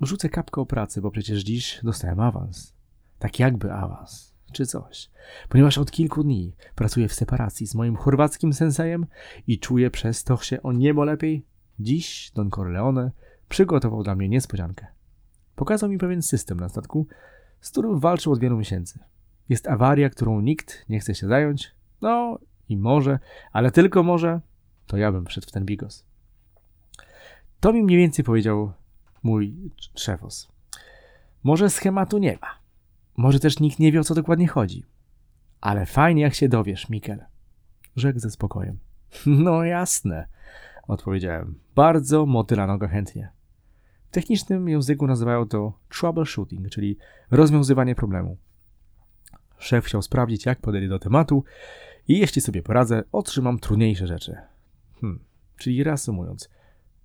rzucę 0.02 0.30
kapkę 0.30 0.62
o 0.62 0.66
pracy, 0.66 1.02
bo 1.02 1.12
przecież 1.12 1.44
dziś 1.44 1.80
dostałem 1.84 2.20
awans. 2.20 2.74
Tak 3.20 3.40
jakby 3.40 3.74
awans, 3.74 4.34
czy 4.52 4.66
coś. 4.66 5.10
Ponieważ 5.50 5.78
od 5.78 5.92
kilku 5.92 6.24
dni 6.24 6.56
pracuję 6.76 7.08
w 7.08 7.14
separacji 7.14 7.68
z 7.68 7.76
moim 7.76 7.96
chorwackim 7.96 8.54
sensejem 8.54 9.06
i 9.48 9.60
czuję 9.60 9.92
przez 9.92 10.24
to 10.24 10.38
się 10.38 10.62
o 10.62 10.72
niebo 10.72 11.04
lepiej, 11.04 11.46
dziś 11.80 12.32
Don 12.36 12.50
Corleone 12.50 13.12
przygotował 13.50 14.04
dla 14.04 14.16
mnie 14.16 14.30
niespodziankę. 14.30 14.97
Pokazał 15.58 15.90
mi 15.90 15.98
pewien 15.98 16.22
system 16.22 16.60
na 16.60 16.70
statku, 16.70 17.08
z 17.62 17.72
którym 17.72 18.00
walczył 18.00 18.34
od 18.34 18.40
wielu 18.40 18.58
miesięcy. 18.58 19.00
Jest 19.50 19.68
awaria, 19.68 20.10
którą 20.10 20.42
nikt 20.42 20.86
nie 20.90 21.00
chce 21.00 21.16
się 21.16 21.28
zająć. 21.28 21.76
No 22.02 22.40
i 22.70 22.78
może, 22.78 23.20
ale 23.52 23.72
tylko 23.72 24.04
może, 24.04 24.42
to 24.88 24.98
ja 24.98 25.12
bym 25.12 25.26
wszedł 25.26 25.48
w 25.48 25.52
ten 25.52 25.66
bigos. 25.66 26.06
To 27.60 27.74
mi 27.74 27.84
mniej 27.84 27.98
więcej 27.98 28.26
powiedział 28.26 28.72
mój 29.24 29.72
szefos. 29.96 30.48
Może 31.44 31.70
schematu 31.70 32.18
nie 32.18 32.38
ma. 32.42 32.60
Może 33.18 33.40
też 33.40 33.60
nikt 33.60 33.80
nie 33.80 33.92
wie, 33.92 34.00
o 34.00 34.04
co 34.04 34.16
dokładnie 34.16 34.48
chodzi. 34.48 34.86
Ale 35.62 35.86
fajnie, 35.86 36.22
jak 36.22 36.34
się 36.34 36.50
dowiesz, 36.50 36.90
Mikel. 36.90 37.26
Rzekł 37.96 38.20
ze 38.20 38.32
spokojem. 38.32 38.80
No 39.26 39.64
jasne, 39.64 40.28
odpowiedziałem. 40.88 41.60
Bardzo 41.76 42.26
motyla 42.26 42.68
noga 42.68 42.88
chętnie. 42.88 43.37
W 44.08 44.12
technicznym 44.12 44.70
języku 44.70 45.08
nazywają 45.08 45.48
to 45.48 45.74
troubleshooting, 45.90 46.70
czyli 46.70 46.98
rozwiązywanie 47.32 47.96
problemu. 47.96 48.38
Szef 49.58 49.86
chciał 49.86 50.02
sprawdzić, 50.02 50.46
jak 50.46 50.60
podejdę 50.60 50.88
do 50.88 51.00
tematu 51.00 51.44
i 52.08 52.20
jeśli 52.20 52.42
sobie 52.42 52.64
poradzę, 52.64 53.04
otrzymam 53.12 53.60
trudniejsze 53.60 54.08
rzeczy. 54.08 54.36
Hmm. 55.02 55.20
Czyli 55.58 55.84
reasumując, 55.84 56.50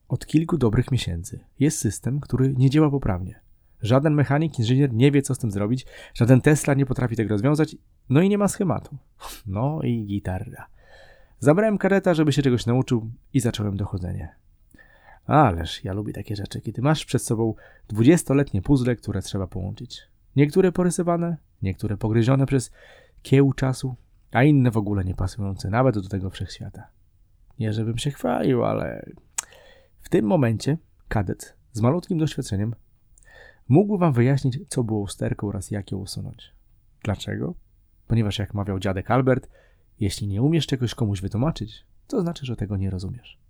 od 0.08 0.26
kilku 0.26 0.58
dobrych 0.58 0.90
miesięcy 0.90 1.40
jest 1.60 1.78
system, 1.78 2.20
który 2.20 2.54
nie 2.56 2.70
działa 2.70 2.90
poprawnie. 2.90 3.40
Żaden 3.80 4.14
mechanik, 4.14 4.58
inżynier 4.58 4.92
nie 4.92 5.10
wie, 5.10 5.22
co 5.22 5.34
z 5.34 5.38
tym 5.38 5.50
zrobić, 5.50 5.86
żaden 6.14 6.40
Tesla 6.40 6.74
nie 6.74 6.86
potrafi 6.86 7.16
tego 7.16 7.28
rozwiązać, 7.28 7.76
no 8.08 8.20
i 8.20 8.28
nie 8.28 8.38
ma 8.38 8.48
schematu. 8.48 8.96
No 9.46 9.80
i 9.82 10.04
gitarra. 10.04 10.66
Zabrałem 11.38 11.78
kareta, 11.78 12.14
żeby 12.14 12.32
się 12.32 12.42
czegoś 12.42 12.66
nauczył 12.66 13.10
i 13.34 13.40
zacząłem 13.40 13.76
dochodzenie. 13.76 14.41
Ależ 15.26 15.84
ja 15.84 15.92
lubię 15.92 16.12
takie 16.12 16.36
rzeczy, 16.36 16.60
kiedy 16.60 16.82
masz 16.82 17.04
przed 17.04 17.22
sobą 17.22 17.54
dwudziestoletnie 17.88 18.62
puzzle, 18.62 18.96
które 18.96 19.22
trzeba 19.22 19.46
połączyć. 19.46 20.02
Niektóre 20.36 20.72
porysowane, 20.72 21.36
niektóre 21.62 21.96
pogryzione 21.96 22.46
przez 22.46 22.72
kieł 23.22 23.52
czasu, 23.52 23.94
a 24.32 24.42
inne 24.42 24.70
w 24.70 24.76
ogóle 24.76 25.04
nie 25.04 25.14
pasujące 25.14 25.70
nawet 25.70 25.94
do 25.98 26.08
tego 26.08 26.30
wszechświata. 26.30 26.86
Nie 27.58 27.72
żebym 27.72 27.98
się 27.98 28.10
chwalił, 28.10 28.64
ale 28.64 29.06
w 30.00 30.08
tym 30.08 30.24
momencie 30.24 30.78
kadet 31.08 31.56
z 31.72 31.80
malutkim 31.80 32.18
doświadczeniem 32.18 32.74
mógł 33.68 33.98
wam 33.98 34.12
wyjaśnić, 34.12 34.58
co 34.68 34.84
było 34.84 35.00
usterką 35.00 35.48
oraz 35.48 35.70
jak 35.70 35.92
ją 35.92 35.98
usunąć. 35.98 36.52
Dlaczego? 37.04 37.54
Ponieważ 38.06 38.38
jak 38.38 38.54
mawiał 38.54 38.78
dziadek 38.78 39.10
Albert, 39.10 39.48
jeśli 40.00 40.28
nie 40.28 40.42
umiesz 40.42 40.66
czegoś 40.66 40.94
komuś 40.94 41.20
wytłumaczyć, 41.20 41.86
to 42.06 42.20
znaczy, 42.20 42.46
że 42.46 42.56
tego 42.56 42.76
nie 42.76 42.90
rozumiesz. 42.90 43.41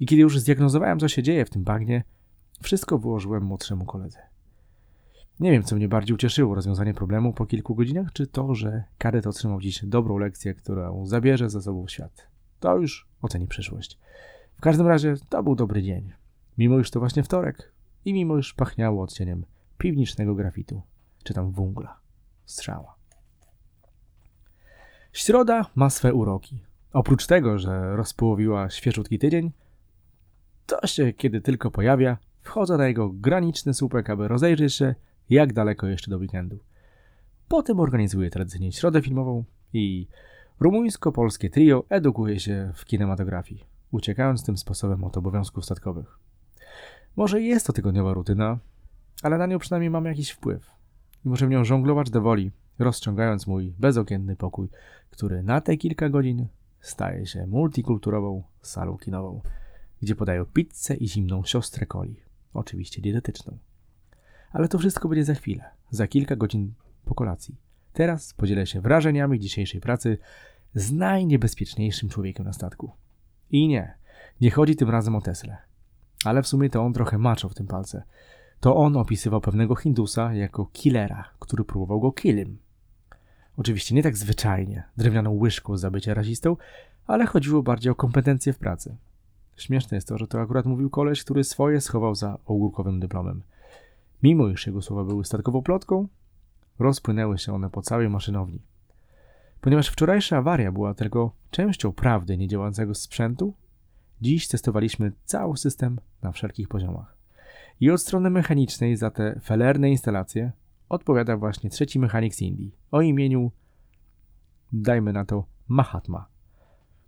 I 0.00 0.06
kiedy 0.06 0.22
już 0.22 0.38
zdiagnozowałem, 0.38 0.98
co 0.98 1.08
się 1.08 1.22
dzieje 1.22 1.44
w 1.44 1.50
tym 1.50 1.64
bagnie, 1.64 2.04
wszystko 2.62 2.98
wyłożyłem 2.98 3.42
młodszemu 3.42 3.84
koledze. 3.84 4.18
Nie 5.40 5.50
wiem, 5.50 5.62
co 5.62 5.76
mnie 5.76 5.88
bardziej 5.88 6.14
ucieszyło, 6.14 6.54
rozwiązanie 6.54 6.94
problemu 6.94 7.32
po 7.32 7.46
kilku 7.46 7.74
godzinach, 7.74 8.12
czy 8.12 8.26
to, 8.26 8.54
że 8.54 8.84
kadet 8.98 9.26
otrzymał 9.26 9.60
dziś 9.60 9.84
dobrą 9.84 10.18
lekcję, 10.18 10.54
którą 10.54 11.06
zabierze 11.06 11.50
ze 11.50 11.62
sobą 11.62 11.88
świat. 11.88 12.28
To 12.60 12.76
już 12.76 13.08
oceni 13.22 13.46
przyszłość. 13.46 13.98
W 14.56 14.60
każdym 14.60 14.86
razie 14.86 15.14
to 15.28 15.42
był 15.42 15.54
dobry 15.54 15.82
dzień. 15.82 16.12
Mimo 16.58 16.76
już 16.76 16.90
to 16.90 17.00
właśnie 17.00 17.22
wtorek 17.22 17.72
i 18.04 18.12
mimo 18.12 18.36
już 18.36 18.54
pachniało 18.54 19.02
odcieniem 19.02 19.44
piwnicznego 19.78 20.34
grafitu, 20.34 20.82
czy 21.24 21.34
tam 21.34 21.50
wungla, 21.50 22.00
strzała. 22.44 22.94
Środa 25.12 25.66
ma 25.74 25.90
swe 25.90 26.14
uroki. 26.14 26.64
Oprócz 26.92 27.26
tego, 27.26 27.58
że 27.58 27.96
rozpołowiła 27.96 28.70
świeżutki 28.70 29.18
tydzień, 29.18 29.50
to 30.70 30.86
się 30.86 31.12
kiedy 31.12 31.40
tylko 31.40 31.70
pojawia, 31.70 32.16
wchodzę 32.40 32.76
na 32.76 32.86
jego 32.88 33.08
graniczny 33.08 33.74
słupek, 33.74 34.10
aby 34.10 34.28
rozejrzeć 34.28 34.74
się, 34.74 34.94
jak 35.30 35.52
daleko 35.52 35.86
jeszcze 35.86 36.10
do 36.10 36.18
weekendu. 36.18 36.58
Potem 37.48 37.80
organizuję 37.80 38.30
tradycyjnie 38.30 38.72
środę 38.72 39.02
filmową 39.02 39.44
i 39.72 40.08
rumuńsko-polskie 40.60 41.50
trio 41.50 41.84
edukuje 41.88 42.40
się 42.40 42.72
w 42.74 42.84
kinematografii, 42.84 43.64
uciekając 43.90 44.44
tym 44.44 44.56
sposobem 44.56 45.04
od 45.04 45.16
obowiązków 45.16 45.64
statkowych. 45.64 46.18
Może 47.16 47.40
jest 47.40 47.66
to 47.66 47.72
tygodniowa 47.72 48.14
rutyna, 48.14 48.58
ale 49.22 49.38
na 49.38 49.46
nią 49.46 49.58
przynajmniej 49.58 49.90
mam 49.90 50.04
jakiś 50.04 50.30
wpływ 50.30 50.70
i 51.24 51.28
muszę 51.28 51.48
nią 51.48 51.64
żonglować 51.64 52.10
do 52.10 52.20
woli, 52.20 52.50
rozciągając 52.78 53.46
mój 53.46 53.74
bezokienny 53.78 54.36
pokój, 54.36 54.68
który 55.10 55.42
na 55.42 55.60
te 55.60 55.76
kilka 55.76 56.08
godzin 56.08 56.46
staje 56.80 57.26
się 57.26 57.46
multikulturową 57.46 58.42
salą 58.62 58.98
kinową, 58.98 59.40
gdzie 60.02 60.14
podają 60.14 60.44
pizzę 60.44 60.94
i 60.94 61.08
zimną 61.08 61.44
siostrę 61.44 61.86
coli, 61.86 62.16
oczywiście 62.54 63.02
dietetyczną. 63.02 63.58
Ale 64.52 64.68
to 64.68 64.78
wszystko 64.78 65.08
będzie 65.08 65.24
za 65.24 65.34
chwilę, 65.34 65.64
za 65.90 66.06
kilka 66.06 66.36
godzin 66.36 66.74
po 67.04 67.14
kolacji. 67.14 67.56
Teraz 67.92 68.34
podzielę 68.34 68.66
się 68.66 68.80
wrażeniami 68.80 69.40
dzisiejszej 69.40 69.80
pracy 69.80 70.18
z 70.74 70.92
najniebezpieczniejszym 70.92 72.08
człowiekiem 72.08 72.46
na 72.46 72.52
statku. 72.52 72.92
I 73.50 73.68
nie, 73.68 73.94
nie 74.40 74.50
chodzi 74.50 74.76
tym 74.76 74.90
razem 74.90 75.16
o 75.16 75.20
Teslę. 75.20 75.56
Ale 76.24 76.42
w 76.42 76.48
sumie 76.48 76.70
to 76.70 76.82
on 76.82 76.92
trochę 76.92 77.18
maczał 77.18 77.50
w 77.50 77.54
tym 77.54 77.66
palce. 77.66 78.02
To 78.60 78.76
on 78.76 78.96
opisywał 78.96 79.40
pewnego 79.40 79.76
Hindusa 79.76 80.34
jako 80.34 80.66
killera, 80.66 81.24
który 81.38 81.64
próbował 81.64 82.00
go 82.00 82.12
killim. 82.12 82.58
Oczywiście 83.56 83.94
nie 83.94 84.02
tak 84.02 84.16
zwyczajnie, 84.16 84.82
drewnianą 84.96 85.38
łyżką 85.38 85.76
za 85.76 85.90
bycie 85.90 86.14
rasistą, 86.14 86.56
ale 87.06 87.26
chodziło 87.26 87.62
bardziej 87.62 87.92
o 87.92 87.94
kompetencje 87.94 88.52
w 88.52 88.58
pracy. 88.58 88.96
Śmieszne 89.60 89.96
jest 89.96 90.08
to, 90.08 90.18
że 90.18 90.26
to 90.26 90.40
akurat 90.40 90.66
mówił 90.66 90.90
koleś, 90.90 91.24
który 91.24 91.44
swoje 91.44 91.80
schował 91.80 92.14
za 92.14 92.38
ogórkowym 92.46 93.00
dyplomem. 93.00 93.42
Mimo 94.22 94.48
iż 94.48 94.66
jego 94.66 94.82
słowa 94.82 95.04
były 95.04 95.24
statkową 95.24 95.62
plotką, 95.62 96.08
rozpłynęły 96.78 97.38
się 97.38 97.54
one 97.54 97.70
po 97.70 97.82
całej 97.82 98.08
maszynowni. 98.08 98.62
Ponieważ 99.60 99.88
wczorajsza 99.88 100.36
awaria 100.36 100.72
była 100.72 100.94
tylko 100.94 101.32
częścią 101.50 101.92
prawdy 101.92 102.36
niedziałającego 102.36 102.94
sprzętu, 102.94 103.54
dziś 104.20 104.48
testowaliśmy 104.48 105.12
cały 105.24 105.56
system 105.56 106.00
na 106.22 106.32
wszelkich 106.32 106.68
poziomach. 106.68 107.16
I 107.80 107.90
od 107.90 108.02
strony 108.02 108.30
mechanicznej 108.30 108.96
za 108.96 109.10
te 109.10 109.40
felerne 109.44 109.90
instalacje 109.90 110.52
odpowiada 110.88 111.36
właśnie 111.36 111.70
trzeci 111.70 111.98
mechanik 111.98 112.34
z 112.34 112.42
Indii 112.42 112.74
o 112.90 113.00
imieniu, 113.00 113.50
dajmy 114.72 115.12
na 115.12 115.24
to, 115.24 115.44
Mahatma. 115.68 116.26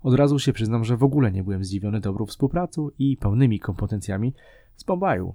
Od 0.02 0.14
razu 0.14 0.38
się 0.38 0.52
przyznam, 0.52 0.85
że 0.85 0.97
w 0.97 1.02
ogóle 1.02 1.32
nie 1.32 1.44
byłem 1.44 1.64
zdziwiony 1.64 2.00
dobrą 2.00 2.26
współpracą 2.26 2.88
i 2.99 3.16
pełnymi 3.16 3.61
kompetencjami 3.61 4.35
z 4.76 4.85
Bombaju. 4.85 5.35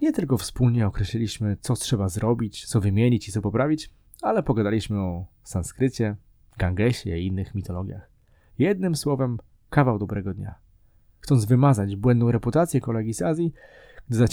Nie 0.00 0.12
tylko 0.12 0.38
wspólnie 0.38 0.86
określiliśmy, 0.86 1.56
co 1.60 1.74
trzeba 1.74 2.08
zrobić, 2.08 2.66
co 2.66 2.80
wymienić 2.80 3.28
i 3.28 3.32
co 3.32 3.42
poprawić, 3.42 3.90
ale 4.22 4.42
pogadaliśmy 4.42 5.00
o 5.00 5.26
sanskrycie, 5.42 6.16
Gangesie 6.58 7.18
i 7.18 7.26
innych 7.26 7.54
mitologiach. 7.54 8.10
Jednym 8.58 8.96
słowem, 8.96 9.38
kawał 9.70 9.98
dobrego 9.98 10.34
dnia. 10.34 10.54
Chcąc 11.20 11.44
wymazać 11.44 11.96
błędną 11.96 12.30
reputację 12.30 12.80
kolegi 12.80 13.14
z 13.14 13.22
Azji, 13.22 13.52
gdy 14.08 14.26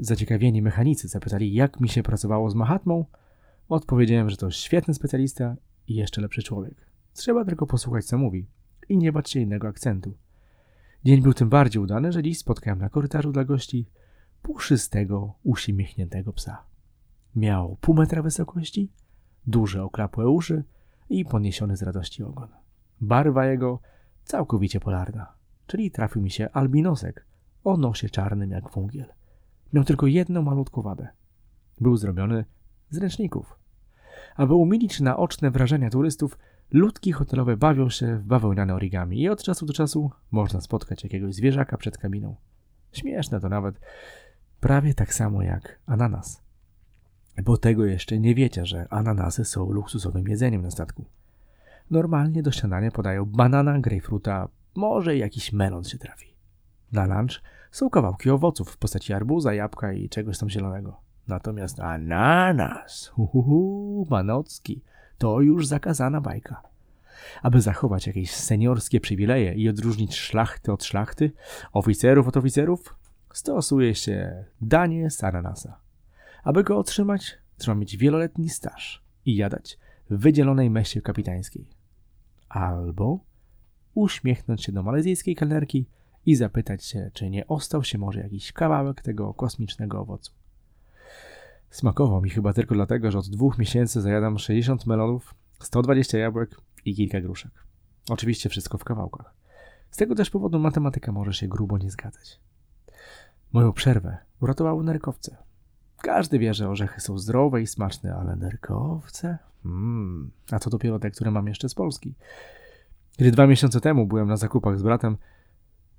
zaciekawieni, 0.00 0.62
mechanicy 0.62 1.08
zapytali, 1.08 1.54
jak 1.54 1.80
mi 1.80 1.88
się 1.88 2.02
pracowało 2.02 2.50
z 2.50 2.54
Mahatmą, 2.54 3.04
odpowiedziałem, 3.68 4.30
że 4.30 4.36
to 4.36 4.50
świetny 4.50 4.94
specjalista 4.94 5.56
i 5.88 5.94
jeszcze 5.94 6.20
lepszy 6.20 6.42
człowiek. 6.42 6.86
Trzeba 7.12 7.44
tylko 7.44 7.66
posłuchać, 7.66 8.04
co 8.04 8.18
mówi 8.18 8.46
i 8.90 8.98
nie 8.98 9.12
bać 9.12 9.30
się 9.30 9.40
innego 9.40 9.68
akcentu. 9.68 10.14
Dzień 11.04 11.22
był 11.22 11.34
tym 11.34 11.48
bardziej 11.48 11.82
udany, 11.82 12.12
że 12.12 12.22
dziś 12.22 12.38
spotkałem 12.38 12.78
na 12.78 12.88
korytarzu 12.88 13.32
dla 13.32 13.44
gości 13.44 13.86
puszystego, 14.42 15.34
uśmiechniętego 15.42 16.32
psa. 16.32 16.62
Miał 17.36 17.76
pół 17.80 17.94
metra 17.94 18.22
wysokości, 18.22 18.92
duże 19.46 19.84
oklapłe 19.84 20.28
uszy 20.28 20.64
i 21.10 21.24
podniesiony 21.24 21.76
z 21.76 21.82
radości 21.82 22.22
ogon. 22.22 22.48
Barwa 23.00 23.46
jego 23.46 23.80
całkowicie 24.24 24.80
polarna, 24.80 25.32
czyli 25.66 25.90
trafił 25.90 26.22
mi 26.22 26.30
się 26.30 26.50
albinosek 26.50 27.26
o 27.64 27.76
nosie 27.76 28.10
czarnym 28.10 28.50
jak 28.50 28.70
wągiel. 28.70 29.06
Miał 29.72 29.84
tylko 29.84 30.06
jedną 30.06 30.42
malutką 30.42 30.82
wadę. 30.82 31.08
Był 31.80 31.96
zrobiony 31.96 32.44
z 32.90 32.98
ręczników. 32.98 33.58
Aby 34.36 34.54
umilić 34.54 35.00
naoczne 35.00 35.50
wrażenia 35.50 35.90
turystów, 35.90 36.38
ludki 36.72 37.12
hotelowe 37.12 37.56
bawią 37.56 37.90
się 37.90 38.16
w 38.16 38.24
bawełniane 38.24 38.74
origami 38.74 39.22
i 39.22 39.28
od 39.28 39.42
czasu 39.42 39.66
do 39.66 39.72
czasu 39.72 40.10
można 40.30 40.60
spotkać 40.60 41.04
jakiegoś 41.04 41.34
zwierzaka 41.34 41.76
przed 41.76 41.98
kabiną. 41.98 42.36
Śmieszne 42.92 43.40
to 43.40 43.48
nawet, 43.48 43.80
prawie 44.60 44.94
tak 44.94 45.14
samo 45.14 45.42
jak 45.42 45.78
ananas. 45.86 46.42
Bo 47.44 47.56
tego 47.56 47.84
jeszcze 47.84 48.18
nie 48.18 48.34
wiecie, 48.34 48.66
że 48.66 48.86
ananasy 48.90 49.44
są 49.44 49.70
luksusowym 49.70 50.28
jedzeniem 50.28 50.62
na 50.62 50.70
statku. 50.70 51.04
Normalnie 51.90 52.42
do 52.42 52.52
śniadania 52.52 52.90
podają 52.90 53.24
banana, 53.24 53.78
grejpfruta, 53.78 54.48
może 54.74 55.16
jakiś 55.16 55.52
melon 55.52 55.84
się 55.84 55.98
trafi. 55.98 56.34
Na 56.92 57.06
lunch 57.06 57.42
są 57.70 57.90
kawałki 57.90 58.30
owoców 58.30 58.70
w 58.70 58.76
postaci 58.76 59.12
arbuza, 59.12 59.54
jabłka 59.54 59.92
i 59.92 60.08
czegoś 60.08 60.38
tam 60.38 60.50
zielonego. 60.50 61.00
Natomiast 61.28 61.80
ananas, 61.80 63.12
uhuhu, 63.16 64.06
manocki, 64.10 64.82
to 65.20 65.40
już 65.40 65.66
zakazana 65.66 66.20
bajka. 66.20 66.62
Aby 67.42 67.60
zachować 67.60 68.06
jakieś 68.06 68.30
seniorskie 68.30 69.00
przywileje 69.00 69.54
i 69.54 69.68
odróżnić 69.68 70.16
szlachty 70.16 70.72
od 70.72 70.84
szlachty, 70.84 71.32
oficerów 71.72 72.28
od 72.28 72.36
oficerów, 72.36 72.94
stosuje 73.32 73.94
się 73.94 74.44
danie 74.60 75.10
z 75.10 75.24
ananasa. 75.24 75.80
Aby 76.44 76.64
go 76.64 76.78
otrzymać, 76.78 77.38
trzeba 77.56 77.74
mieć 77.74 77.96
wieloletni 77.96 78.48
staż 78.48 79.04
i 79.26 79.36
jadać 79.36 79.78
w 80.10 80.18
wydzielonej 80.18 80.70
meście 80.70 81.02
kapitańskiej. 81.02 81.68
Albo 82.48 83.24
uśmiechnąć 83.94 84.64
się 84.64 84.72
do 84.72 84.82
malezyjskiej 84.82 85.36
kelnerki 85.36 85.86
i 86.26 86.36
zapytać 86.36 86.84
się, 86.84 87.10
czy 87.12 87.30
nie 87.30 87.46
ostał 87.46 87.84
się 87.84 87.98
może 87.98 88.20
jakiś 88.20 88.52
kawałek 88.52 89.02
tego 89.02 89.34
kosmicznego 89.34 90.00
owocu. 90.00 90.39
Smakował 91.70 92.22
mi 92.22 92.30
chyba 92.30 92.52
tylko 92.52 92.74
dlatego, 92.74 93.10
że 93.10 93.18
od 93.18 93.28
dwóch 93.28 93.58
miesięcy 93.58 94.00
zajadam 94.00 94.38
60 94.38 94.86
melonów, 94.86 95.34
120 95.60 96.18
jabłek 96.18 96.60
i 96.84 96.94
kilka 96.94 97.20
gruszek. 97.20 97.50
Oczywiście 98.10 98.48
wszystko 98.48 98.78
w 98.78 98.84
kawałkach. 98.84 99.34
Z 99.90 99.96
tego 99.96 100.14
też 100.14 100.30
powodu 100.30 100.58
matematyka 100.58 101.12
może 101.12 101.32
się 101.32 101.48
grubo 101.48 101.78
nie 101.78 101.90
zgadzać. 101.90 102.40
Moją 103.52 103.72
przerwę 103.72 104.18
uratowały 104.40 104.84
nerkowce. 104.84 105.36
Każdy 105.96 106.38
wie, 106.38 106.54
że 106.54 106.68
orzechy 106.68 107.00
są 107.00 107.18
zdrowe 107.18 107.62
i 107.62 107.66
smaczne, 107.66 108.14
ale 108.14 108.36
nerkowce? 108.36 109.38
Mm, 109.64 110.30
a 110.50 110.58
to 110.58 110.70
dopiero 110.70 110.98
te, 110.98 111.10
które 111.10 111.30
mam 111.30 111.46
jeszcze 111.46 111.68
z 111.68 111.74
Polski. 111.74 112.14
Kiedy 113.16 113.30
dwa 113.30 113.46
miesiące 113.46 113.80
temu 113.80 114.06
byłem 114.06 114.28
na 114.28 114.36
zakupach 114.36 114.78
z 114.78 114.82
bratem, 114.82 115.16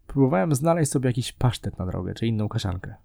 próbowałem 0.07 0.55
znaleźć 0.55 0.91
sobie 0.91 1.09
jakiś 1.09 1.31
pasztet 1.31 1.79
na 1.79 1.85
drogę 1.85 2.13
czy 2.13 2.27
inną 2.27 2.49
kaszankę. 2.49 2.95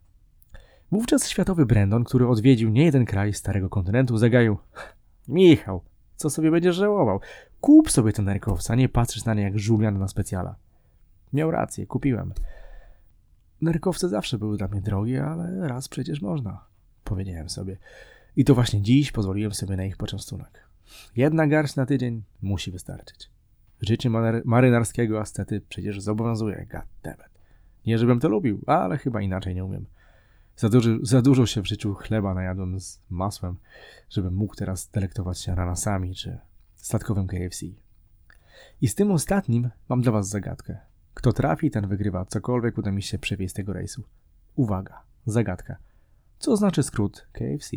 Wówczas 0.93 1.29
światowy 1.29 1.67
Brandon, 1.67 2.05
który 2.05 2.29
odwiedził 2.29 2.71
nie 2.71 2.85
jeden 2.85 3.05
kraj 3.05 3.33
starego 3.33 3.69
kontynentu, 3.69 4.17
zagaił 4.17 4.59
Michał, 5.29 5.83
co 6.17 6.31
sobie 6.31 6.51
będziesz 6.51 6.77
żałował? 6.77 7.21
Kup 7.61 7.91
sobie 7.91 8.13
ten 8.13 8.25
nerkowca, 8.25 8.75
nie 8.75 8.89
patrzysz 8.89 9.25
na 9.25 9.35
nie 9.35 9.43
jak 9.43 9.59
żulian 9.59 9.99
na 9.99 10.09
specjala. 10.09 10.57
Miał 11.33 11.51
rację, 11.51 11.87
kupiłem. 11.87 12.33
Nerkowce 13.61 14.09
zawsze 14.09 14.39
były 14.39 14.57
dla 14.57 14.69
mnie 14.69 14.81
drogie, 14.81 15.25
ale 15.25 15.69
raz 15.69 15.89
przecież 15.89 16.23
można, 16.23 16.65
powiedziałem 17.05 17.49
sobie. 17.49 17.77
I 18.37 18.45
to 18.45 18.55
właśnie 18.55 18.83
dziś 18.83 19.13
pozwoliłem 19.13 19.55
sobie 19.55 19.77
na 19.77 19.85
ich 19.85 19.97
poczęstunek. 19.97 20.69
Jedna 21.17 21.47
garść 21.47 21.77
na 21.77 21.87
tydzień 21.87 22.23
musi 22.43 22.71
wystarczyć. 22.71 23.31
Życie 23.81 24.11
marynarskiego 24.45 25.21
astety 25.21 25.63
przecież 25.69 26.01
zobowiązuje, 26.01 26.67
goddammit. 26.71 27.37
Nie, 27.87 27.99
żebym 27.99 28.21
to 28.21 28.29
lubił, 28.29 28.63
ale 28.67 28.99
chyba 28.99 29.21
inaczej 29.21 29.55
nie 29.55 29.65
umiem. 29.65 29.87
Za 30.57 30.69
dużo, 30.69 30.91
za 31.03 31.23
dużo 31.23 31.47
się 31.47 31.63
w 31.63 31.67
życiu 31.67 31.95
chleba 31.95 32.35
najadłem 32.35 32.81
z 32.81 33.01
masłem, 33.11 33.57
żebym 34.11 34.35
mógł 34.35 34.55
teraz 34.55 34.91
delektować 34.91 35.39
się 35.39 35.55
ranasami 35.55 36.15
czy 36.15 36.39
statkowym 36.77 37.27
KFC. 37.27 37.67
I 38.81 38.89
z 38.89 38.95
tym 38.95 39.11
ostatnim 39.11 39.71
mam 39.89 40.01
dla 40.01 40.13
was 40.13 40.29
zagadkę. 40.29 40.79
Kto 41.15 41.33
trafi, 41.33 41.71
ten 41.71 41.89
wygrywa 41.89 42.25
cokolwiek 42.25 42.79
uda 42.79 42.93
mi 42.93 43.03
się 43.03 43.19
przewieźć 43.19 43.55
tego 43.55 43.73
rejsu. 43.73 44.03
Uwaga, 44.55 45.03
zagadka. 45.27 45.77
Co 46.39 46.57
znaczy 46.57 46.83
skrót 46.83 47.27
KFC? 47.33 47.77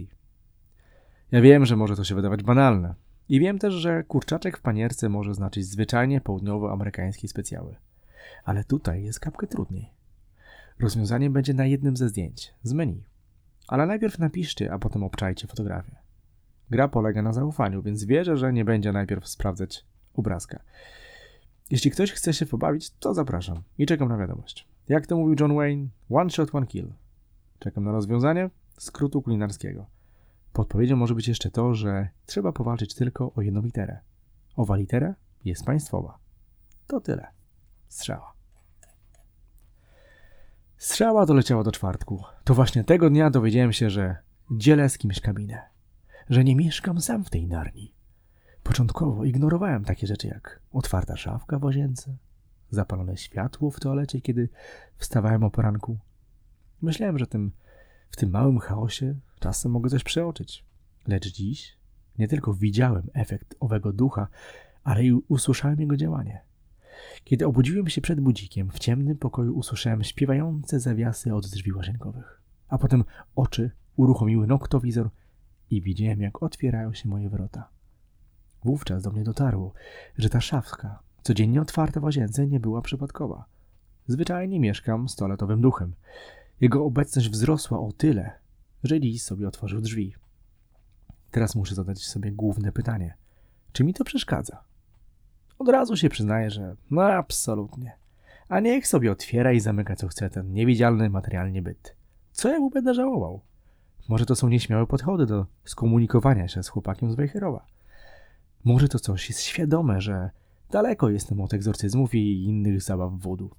Ja 1.31 1.41
wiem, 1.41 1.65
że 1.65 1.75
może 1.75 1.95
to 1.95 2.03
się 2.03 2.15
wydawać 2.15 2.43
banalne. 2.43 2.95
I 3.29 3.39
wiem 3.39 3.59
też, 3.59 3.73
że 3.73 4.03
kurczaczek 4.03 4.57
w 4.57 4.61
panierce 4.61 5.09
może 5.09 5.33
znaczyć 5.33 5.65
zwyczajnie 5.65 6.21
południowoamerykańskie 6.21 7.27
specjały. 7.27 7.75
Ale 8.43 8.63
tutaj 8.63 9.03
jest 9.03 9.19
kapkę 9.19 9.47
trudniej. 9.47 9.98
Rozwiązanie 10.79 11.29
będzie 11.29 11.53
na 11.53 11.65
jednym 11.65 11.97
ze 11.97 12.09
zdjęć, 12.09 12.53
z 12.63 12.73
menu. 12.73 13.03
Ale 13.67 13.85
najpierw 13.85 14.19
napiszcie, 14.19 14.73
a 14.73 14.79
potem 14.79 15.03
obczajcie 15.03 15.47
fotografię. 15.47 15.95
Gra 16.69 16.87
polega 16.87 17.21
na 17.21 17.33
zaufaniu, 17.33 17.81
więc 17.81 18.03
wierzę, 18.03 18.37
że 18.37 18.53
nie 18.53 18.65
będzie 18.65 18.91
najpierw 18.91 19.27
sprawdzać 19.27 19.85
obrazka. 20.13 20.59
Jeśli 21.71 21.91
ktoś 21.91 22.11
chce 22.11 22.33
się 22.33 22.45
pobawić, 22.45 22.89
to 22.89 23.13
zapraszam 23.13 23.63
i 23.77 23.85
czekam 23.85 24.09
na 24.09 24.17
wiadomość. 24.17 24.67
Jak 24.89 25.07
to 25.07 25.17
mówił 25.17 25.35
John 25.39 25.55
Wayne, 25.55 25.87
one 26.09 26.29
shot, 26.29 26.55
one 26.55 26.67
kill. 26.67 26.93
Czekam 27.59 27.83
na 27.83 27.91
rozwiązanie 27.91 28.49
skrótu 28.77 29.21
kulinarskiego. 29.21 29.85
Podpowiedzią 30.53 30.95
może 30.95 31.15
być 31.15 31.27
jeszcze 31.27 31.51
to, 31.51 31.73
że 31.73 32.09
trzeba 32.25 32.51
powalczyć 32.51 32.95
tylko 32.95 33.33
o 33.33 33.41
jedną 33.41 33.61
literę. 33.61 33.99
Owa 34.55 34.75
litera 34.75 35.15
jest 35.45 35.65
państwowa. 35.65 36.17
To 36.87 37.01
tyle. 37.01 37.27
Strzała. 37.87 38.38
Strzała 40.79 41.25
doleciała 41.25 41.63
do 41.63 41.71
czwartku. 41.71 42.23
To 42.43 42.53
właśnie 42.53 42.83
tego 42.83 43.09
dnia 43.09 43.29
dowiedziałem 43.29 43.73
się, 43.73 43.89
że 43.89 44.15
dzielę 44.51 44.89
z 44.89 44.97
kimś 44.97 45.21
kabinę. 45.21 45.61
Że 46.29 46.43
nie 46.43 46.55
mieszkam 46.55 47.01
sam 47.01 47.23
w 47.23 47.29
tej 47.29 47.47
narni. 47.47 47.93
Początkowo 48.63 49.25
ignorowałem 49.25 49.85
takie 49.85 50.07
rzeczy 50.07 50.27
jak 50.27 50.61
otwarta 50.71 51.17
szafka 51.17 51.59
w 51.59 51.63
łazience, 51.63 52.17
zapalone 52.69 53.17
światło 53.17 53.71
w 53.71 53.79
toalecie, 53.79 54.21
kiedy 54.21 54.49
wstawałem 54.97 55.43
o 55.43 55.51
poranku. 55.51 55.97
Myślałem, 56.81 57.19
że 57.19 57.27
tym, 57.27 57.51
w 58.09 58.15
tym 58.15 58.29
małym 58.29 58.59
chaosie 58.59 59.15
czasem 59.39 59.71
mogę 59.71 59.89
coś 59.89 60.03
przeoczyć. 60.03 60.65
Lecz 61.07 61.27
dziś 61.27 61.77
nie 62.19 62.27
tylko 62.27 62.53
widziałem 62.53 63.09
efekt 63.13 63.55
owego 63.59 63.93
ducha, 63.93 64.27
ale 64.83 65.03
i 65.03 65.11
usłyszałem 65.11 65.79
jego 65.79 65.97
działanie. 65.97 66.48
Kiedy 67.23 67.47
obudziłem 67.47 67.87
się 67.87 68.01
przed 68.01 68.19
budzikiem, 68.19 68.69
w 68.71 68.79
ciemnym 68.79 69.17
pokoju 69.17 69.57
usłyszałem 69.57 70.03
śpiewające 70.03 70.79
zawiasy 70.79 71.35
od 71.35 71.47
drzwi 71.47 71.73
łazienkowych. 71.73 72.41
A 72.67 72.77
potem 72.77 73.03
oczy 73.35 73.71
uruchomiły 73.95 74.47
noktowizor 74.47 75.09
i 75.69 75.81
widziałem, 75.81 76.21
jak 76.21 76.43
otwierają 76.43 76.93
się 76.93 77.09
moje 77.09 77.29
wrota. 77.29 77.69
Wówczas 78.63 79.03
do 79.03 79.11
mnie 79.11 79.23
dotarło, 79.23 79.73
że 80.17 80.29
ta 80.29 80.41
szafka, 80.41 80.99
codziennie 81.21 81.61
otwarta 81.61 81.99
w 81.99 82.03
łazience, 82.03 82.47
nie 82.47 82.59
była 82.59 82.81
przypadkowa. 82.81 83.45
Zwyczajnie 84.07 84.59
mieszkam 84.59 85.09
z 85.09 85.15
toaletowym 85.15 85.61
duchem. 85.61 85.93
Jego 86.61 86.85
obecność 86.85 87.29
wzrosła 87.29 87.79
o 87.79 87.91
tyle, 87.91 88.31
że 88.83 88.99
dziś 88.99 89.23
sobie 89.23 89.47
otworzył 89.47 89.81
drzwi. 89.81 90.15
Teraz 91.31 91.55
muszę 91.55 91.75
zadać 91.75 92.05
sobie 92.05 92.31
główne 92.31 92.71
pytanie. 92.71 93.17
Czy 93.71 93.83
mi 93.83 93.93
to 93.93 94.03
przeszkadza? 94.03 94.68
Od 95.59 95.69
razu 95.69 95.97
się 95.97 96.09
przyznaję, 96.09 96.49
że 96.49 96.75
no 96.91 97.01
absolutnie. 97.01 97.97
A 98.49 98.59
niech 98.59 98.87
sobie 98.87 99.11
otwiera 99.11 99.53
i 99.53 99.59
zamyka 99.59 99.95
co 99.95 100.07
chce 100.07 100.29
ten 100.29 100.53
niewidzialny 100.53 101.09
materialnie 101.09 101.61
byt. 101.61 101.95
Co 102.31 102.49
ja 102.49 102.59
mu 102.59 102.69
będę 102.69 102.93
żałował? 102.93 103.41
Może 104.09 104.25
to 104.25 104.35
są 104.35 104.49
nieśmiałe 104.49 104.87
podchody 104.87 105.25
do 105.25 105.45
skomunikowania 105.65 106.47
się 106.47 106.63
z 106.63 106.67
chłopakiem 106.67 107.11
z 107.11 107.15
Wejherowa. 107.15 107.65
Może 108.63 108.87
to 108.87 108.99
coś 108.99 109.29
jest 109.29 109.41
świadome, 109.41 110.01
że 110.01 110.29
daleko 110.71 111.09
jestem 111.09 111.41
od 111.41 111.53
egzorcyzmów 111.53 112.15
i 112.15 112.43
innych 112.43 112.81
zabaw 112.81 113.13
wodu. 113.13 113.49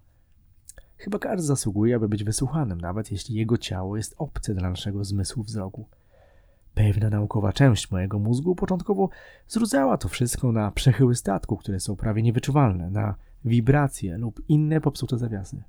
Chyba 0.96 1.18
każdy 1.18 1.46
zasługuje, 1.46 1.96
aby 1.96 2.08
być 2.08 2.24
wysłuchanym, 2.24 2.80
nawet 2.80 3.12
jeśli 3.12 3.34
jego 3.34 3.58
ciało 3.58 3.96
jest 3.96 4.14
obce 4.18 4.54
dla 4.54 4.70
naszego 4.70 5.04
zmysłu 5.04 5.42
wzroku. 5.42 5.88
Pewna 6.74 7.10
naukowa 7.10 7.52
część 7.52 7.90
mojego 7.90 8.18
mózgu 8.18 8.54
początkowo 8.54 9.08
zrudzała 9.48 9.96
to 9.96 10.08
wszystko 10.08 10.52
na 10.52 10.70
przechyły 10.70 11.14
statku, 11.14 11.56
które 11.56 11.80
są 11.80 11.96
prawie 11.96 12.22
niewyczuwalne, 12.22 12.90
na 12.90 13.14
wibracje 13.44 14.18
lub 14.18 14.42
inne 14.48 14.80
popsute 14.80 15.18
zawiasy. 15.18 15.62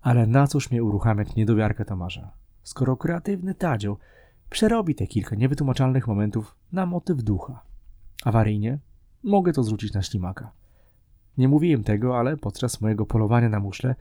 Ale 0.00 0.26
na 0.26 0.46
cóż 0.46 0.70
mnie 0.70 0.84
uruchamiać 0.84 1.36
niedowiarkę 1.36 1.84
Tomasza, 1.84 2.30
skoro 2.62 2.96
kreatywny 2.96 3.54
Tadzio 3.54 3.96
przerobi 4.50 4.94
te 4.94 5.06
kilka 5.06 5.36
niewytłumaczalnych 5.36 6.08
momentów 6.08 6.56
na 6.72 6.86
motyw 6.86 7.22
ducha. 7.22 7.62
Awaryjnie 8.24 8.78
mogę 9.22 9.52
to 9.52 9.62
zrzucić 9.62 9.92
na 9.92 10.02
ślimaka. 10.02 10.52
Nie 11.38 11.48
mówiłem 11.48 11.84
tego, 11.84 12.18
ale 12.18 12.36
podczas 12.36 12.80
mojego 12.80 13.06
polowania 13.06 13.48
na 13.48 13.60
muszle 13.60 13.94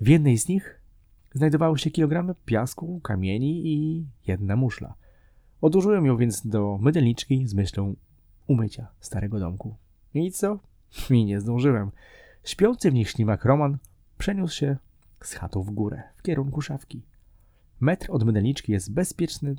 w 0.00 0.08
jednej 0.08 0.38
z 0.38 0.48
nich 0.48 0.80
znajdowały 1.34 1.78
się 1.78 1.90
kilogramy 1.90 2.34
piasku, 2.44 3.00
kamieni 3.00 3.66
i 3.66 4.06
jedna 4.26 4.56
muszla. 4.56 4.94
Odłożyłem 5.62 6.06
ją 6.06 6.16
więc 6.16 6.46
do 6.46 6.78
mydelniczki 6.80 7.46
z 7.46 7.54
myślą 7.54 7.94
umycia 8.46 8.86
starego 9.00 9.38
domku. 9.38 9.76
I 10.14 10.32
co? 10.32 10.58
I 11.10 11.24
nie 11.24 11.40
zdążyłem. 11.40 11.90
Śpiący 12.44 12.90
w 12.90 12.94
nich 12.94 13.10
ślimak 13.10 13.44
Roman 13.44 13.78
przeniósł 14.18 14.56
się 14.56 14.76
z 15.20 15.34
chatą 15.34 15.62
w 15.62 15.70
górę, 15.70 16.02
w 16.16 16.22
kierunku 16.22 16.60
szafki. 16.60 17.02
Metr 17.80 18.06
od 18.10 18.24
mydelniczki 18.24 18.72
jest 18.72 18.92
bezpieczny 18.92 19.54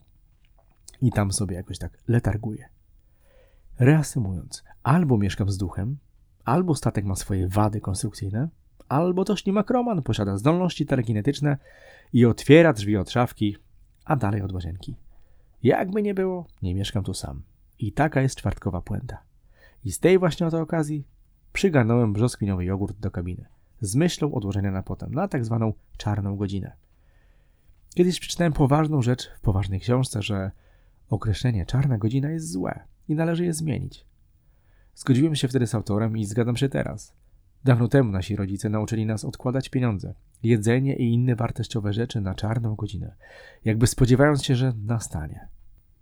i 1.02 1.12
tam 1.12 1.32
sobie 1.32 1.56
jakoś 1.56 1.78
tak 1.78 1.98
letarguje. 2.08 2.70
Reasumując, 3.80 4.64
albo 4.84 5.18
mieszkam 5.18 5.50
z 5.50 5.58
duchem, 5.58 5.98
albo 6.46 6.76
statek 6.76 7.06
ma 7.06 7.16
swoje 7.16 7.48
wady 7.48 7.82
konstrukcyjne, 7.82 8.50
albo 8.90 9.26
to 9.26 9.36
ślimak 9.36 9.70
Roman 9.70 10.04
posiada 10.04 10.38
zdolności 10.38 10.86
telekinetyczne 10.86 11.58
i 12.14 12.26
otwiera 12.26 12.74
drzwi 12.74 12.98
od 12.98 13.12
szafki, 13.12 13.58
a 14.06 14.16
dalej 14.16 14.42
od 14.42 14.52
łazienki. 14.52 14.96
Jakby 15.64 16.04
nie 16.04 16.14
było, 16.14 16.48
nie 16.62 16.76
mieszkam 16.76 17.04
tu 17.04 17.14
sam. 17.14 17.42
I 17.80 17.92
taka 17.92 18.22
jest 18.22 18.36
czwartkowa 18.36 18.82
puenta. 18.82 19.24
I 19.86 19.92
z 19.92 20.00
tej 20.00 20.20
właśnie 20.20 20.48
oto 20.48 20.62
okazji 20.62 21.08
przygarnąłem 21.54 22.14
brzoskwiniowy 22.14 22.66
jogurt 22.66 23.00
do 23.00 23.12
kabiny 23.12 23.46
z 23.86 23.96
myślą 23.96 24.34
odłożenia 24.34 24.72
na 24.72 24.84
potem, 24.84 25.14
na 25.14 25.28
tak 25.28 25.46
zwaną 25.46 25.74
czarną 25.98 26.36
godzinę. 26.36 26.72
Kiedyś 27.96 28.20
przeczytałem 28.20 28.54
poważną 28.54 29.02
rzecz 29.02 29.30
w 29.38 29.42
poważnej 29.42 29.80
książce, 29.80 30.22
że 30.22 30.52
określenie 31.10 31.66
czarna 31.66 31.98
godzina 31.98 32.30
jest 32.30 32.52
złe 32.52 32.80
i 33.08 33.16
należy 33.16 33.46
je 33.46 33.54
zmienić. 33.54 34.06
Zgodziłem 34.96 35.36
się 35.36 35.48
wtedy 35.48 35.68
z 35.68 35.76
autorem 35.76 36.18
i 36.18 36.26
zgadzam 36.26 36.58
się 36.58 36.70
teraz. 36.70 37.14
Dawno 37.64 37.88
temu 37.88 38.12
nasi 38.12 38.36
rodzice 38.36 38.70
nauczyli 38.70 39.06
nas 39.06 39.26
odkładać 39.26 39.70
pieniądze, 39.70 40.14
jedzenie 40.44 40.96
i 40.96 41.14
inne 41.14 41.36
wartościowe 41.36 41.94
rzeczy 41.94 42.22
na 42.22 42.36
czarną 42.36 42.76
godzinę, 42.76 43.16
jakby 43.66 43.88
spodziewając 43.88 44.44
się, 44.44 44.56
że 44.56 44.74
nastanie. 44.86 45.48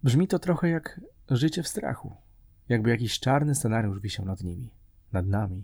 Brzmi 0.03 0.27
to 0.27 0.39
trochę 0.39 0.69
jak 0.69 1.01
życie 1.29 1.63
w 1.63 1.67
strachu, 1.67 2.15
jakby 2.69 2.89
jakiś 2.89 3.19
czarny 3.19 3.55
scenariusz 3.55 3.99
wisiał 3.99 4.25
nad 4.25 4.43
nimi, 4.43 4.69
nad 5.11 5.27
nami. 5.27 5.63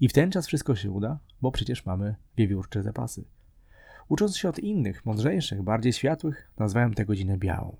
I 0.00 0.08
w 0.08 0.12
ten 0.12 0.30
czas 0.30 0.46
wszystko 0.46 0.76
się 0.76 0.90
uda, 0.90 1.18
bo 1.42 1.52
przecież 1.52 1.86
mamy 1.86 2.14
wiewiórcze 2.36 2.82
zapasy. 2.82 3.24
Ucząc 4.08 4.36
się 4.36 4.48
od 4.48 4.58
innych, 4.58 5.06
mądrzejszych, 5.06 5.62
bardziej 5.62 5.92
światłych, 5.92 6.50
nazwałem 6.58 6.94
tę 6.94 7.04
godzinę 7.04 7.38
białą. 7.38 7.76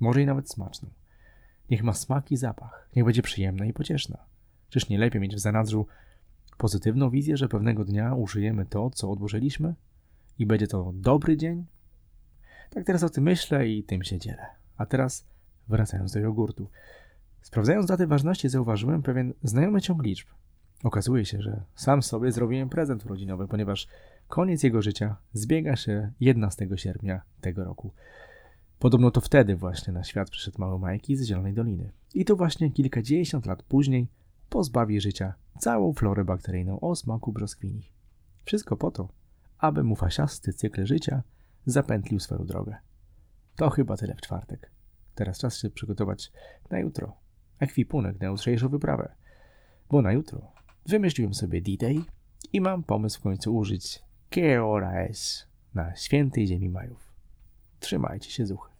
Może 0.00 0.22
i 0.22 0.26
nawet 0.26 0.50
smaczną. 0.50 0.88
Niech 1.70 1.82
ma 1.82 1.92
smak 1.92 2.32
i 2.32 2.36
zapach, 2.36 2.88
niech 2.96 3.04
będzie 3.04 3.22
przyjemna 3.22 3.64
i 3.64 3.72
pocieszna. 3.72 4.18
Czyż 4.68 4.88
nie 4.88 4.98
lepiej 4.98 5.20
mieć 5.20 5.34
w 5.34 5.38
zanadrzu 5.38 5.86
pozytywną 6.58 7.10
wizję, 7.10 7.36
że 7.36 7.48
pewnego 7.48 7.84
dnia 7.84 8.14
użyjemy 8.14 8.66
to, 8.66 8.90
co 8.90 9.10
odłożyliśmy 9.10 9.74
i 10.38 10.46
będzie 10.46 10.66
to 10.66 10.92
dobry 10.94 11.36
dzień? 11.36 11.66
Tak 12.70 12.84
teraz 12.84 13.02
o 13.02 13.08
tym 13.08 13.24
myślę 13.24 13.68
i 13.68 13.84
tym 13.84 14.02
się 14.02 14.18
dzielę. 14.18 14.46
A 14.76 14.86
teraz 14.86 15.26
wracając 15.68 16.12
do 16.12 16.20
jogurtu. 16.20 16.68
Sprawdzając 17.42 17.86
daty 17.86 18.06
ważności, 18.06 18.48
zauważyłem 18.48 19.02
pewien 19.02 19.34
znajomy 19.42 19.80
ciąg 19.80 20.02
liczb. 20.02 20.28
Okazuje 20.84 21.24
się, 21.24 21.42
że 21.42 21.62
sam 21.74 22.02
sobie 22.02 22.32
zrobiłem 22.32 22.68
prezent 22.68 23.06
urodzinowy, 23.06 23.48
ponieważ 23.48 23.88
koniec 24.28 24.62
jego 24.62 24.82
życia 24.82 25.16
zbiega 25.32 25.76
się 25.76 26.12
11 26.20 26.68
sierpnia 26.76 27.22
tego 27.40 27.64
roku. 27.64 27.92
Podobno 28.78 29.10
to 29.10 29.20
wtedy 29.20 29.56
właśnie 29.56 29.92
na 29.92 30.04
świat 30.04 30.30
przyszedł 30.30 30.60
mały 30.60 30.78
Majki 30.78 31.16
z 31.16 31.24
Zielonej 31.24 31.52
Doliny. 31.52 31.92
I 32.14 32.24
to 32.24 32.36
właśnie 32.36 32.70
kilkadziesiąt 32.70 33.46
lat 33.46 33.62
później 33.62 34.08
pozbawi 34.48 35.00
życia 35.00 35.34
całą 35.56 35.92
florę 35.92 36.24
bakteryjną 36.24 36.80
o 36.80 36.96
smaku 36.96 37.32
brzoskwini. 37.32 37.92
Wszystko 38.44 38.76
po 38.76 38.90
to, 38.90 39.08
aby 39.58 39.84
mu 39.84 39.96
fasiasty 39.96 40.52
cykl 40.52 40.86
życia 40.86 41.22
zapętlił 41.66 42.20
swoją 42.20 42.46
drogę. 42.46 42.76
To 43.56 43.70
chyba 43.70 43.96
tyle 43.96 44.14
w 44.14 44.20
czwartek. 44.20 44.70
Teraz 45.14 45.38
czas 45.38 45.58
się 45.58 45.70
przygotować 45.70 46.32
na 46.70 46.78
jutro. 46.78 47.16
Ekwipunek 47.58 48.20
na 48.20 48.26
jutrzejszą 48.26 48.68
wyprawę. 48.68 49.14
Bo 49.90 50.02
na 50.02 50.12
jutro 50.12 50.52
wymyśliłem 50.86 51.34
sobie 51.34 51.62
D-Day 51.62 52.02
i 52.52 52.60
mam 52.60 52.82
pomysł 52.82 53.20
w 53.20 53.22
końcu 53.22 53.56
użyć 53.56 54.02
Que 54.30 54.60
es 55.08 55.46
na 55.74 55.96
świętej 55.96 56.46
ziemi 56.46 56.68
Majów. 56.68 57.12
Trzymajcie 57.80 58.30
się 58.30 58.46
zuchy. 58.46 58.76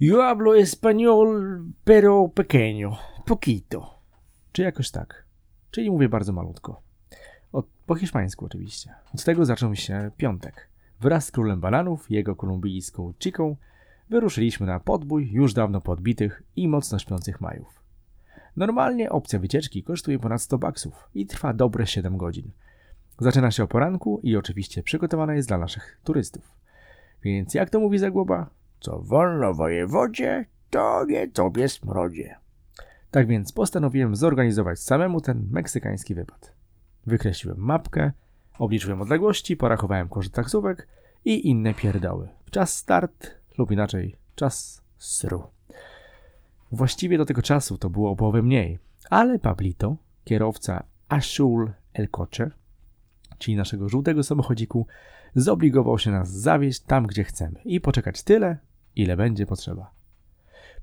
Yo 0.00 0.22
hablo 0.22 0.54
español, 0.56 1.72
pero 1.84 2.28
pequeño, 2.28 2.96
poquito. 3.24 3.93
Czy 4.54 4.62
jakoś 4.62 4.90
tak. 4.90 5.24
Czyli 5.70 5.90
mówię 5.90 6.08
bardzo 6.08 6.32
malutko. 6.32 6.82
Od, 7.52 7.66
po 7.86 7.94
hiszpańsku 7.94 8.44
oczywiście. 8.44 8.94
Od 9.14 9.24
tego 9.24 9.44
zaczął 9.44 9.74
się 9.74 10.10
piątek. 10.16 10.68
Wraz 11.00 11.26
z 11.26 11.30
królem 11.30 11.60
bananów 11.60 12.10
jego 12.10 12.36
kolumbijską 12.36 13.12
chiką 13.22 13.56
wyruszyliśmy 14.10 14.66
na 14.66 14.80
podbój 14.80 15.30
już 15.32 15.54
dawno 15.54 15.80
podbitych 15.80 16.42
i 16.56 16.68
mocno 16.68 16.98
śpiących 16.98 17.40
majów. 17.40 17.82
Normalnie 18.56 19.10
opcja 19.10 19.38
wycieczki 19.38 19.82
kosztuje 19.82 20.18
ponad 20.18 20.42
100 20.42 20.58
baksów 20.58 21.08
i 21.14 21.26
trwa 21.26 21.52
dobre 21.52 21.86
7 21.86 22.16
godzin. 22.16 22.50
Zaczyna 23.18 23.50
się 23.50 23.64
o 23.64 23.68
poranku 23.68 24.20
i 24.22 24.36
oczywiście 24.36 24.82
przygotowana 24.82 25.34
jest 25.34 25.48
dla 25.48 25.58
naszych 25.58 26.00
turystów. 26.04 26.50
Więc 27.22 27.54
jak 27.54 27.70
to 27.70 27.80
mówi 27.80 27.98
Zagłoba? 27.98 28.50
Co 28.80 28.98
wolno 28.98 29.54
wojewodzie, 29.54 30.44
to 30.70 31.04
nie 31.04 31.28
tobie 31.28 31.68
smrodzie. 31.68 32.43
Tak 33.14 33.26
więc 33.26 33.52
postanowiłem 33.52 34.16
zorganizować 34.16 34.80
samemu 34.80 35.20
ten 35.20 35.48
meksykański 35.50 36.14
wypad. 36.14 36.54
Wykreśliłem 37.06 37.58
mapkę, 37.58 38.12
obliczyłem 38.58 39.02
odległości, 39.02 39.56
porachowałem 39.56 40.08
koszt 40.08 40.32
taksówek 40.32 40.88
i 41.24 41.48
inne 41.48 41.74
pierdoły. 41.74 42.28
Czas 42.50 42.76
start 42.76 43.30
lub 43.58 43.70
inaczej 43.70 44.16
czas 44.34 44.82
sru. 44.98 45.42
Właściwie 46.72 47.18
do 47.18 47.24
tego 47.24 47.42
czasu 47.42 47.78
to 47.78 47.90
było 47.90 48.10
o 48.10 48.16
połowę 48.16 48.42
mniej, 48.42 48.78
ale 49.10 49.38
Pablito, 49.38 49.96
kierowca 50.24 50.84
Ashul 51.08 51.72
El 51.92 52.08
Coche, 52.08 52.50
czyli 53.38 53.56
naszego 53.56 53.88
żółtego 53.88 54.22
samochodziku, 54.22 54.86
zobligował 55.34 55.98
się 55.98 56.10
nas 56.10 56.30
zawieźć 56.30 56.80
tam, 56.80 57.06
gdzie 57.06 57.24
chcemy 57.24 57.60
i 57.64 57.80
poczekać 57.80 58.22
tyle, 58.22 58.58
ile 58.96 59.16
będzie 59.16 59.46
potrzeba. 59.46 59.93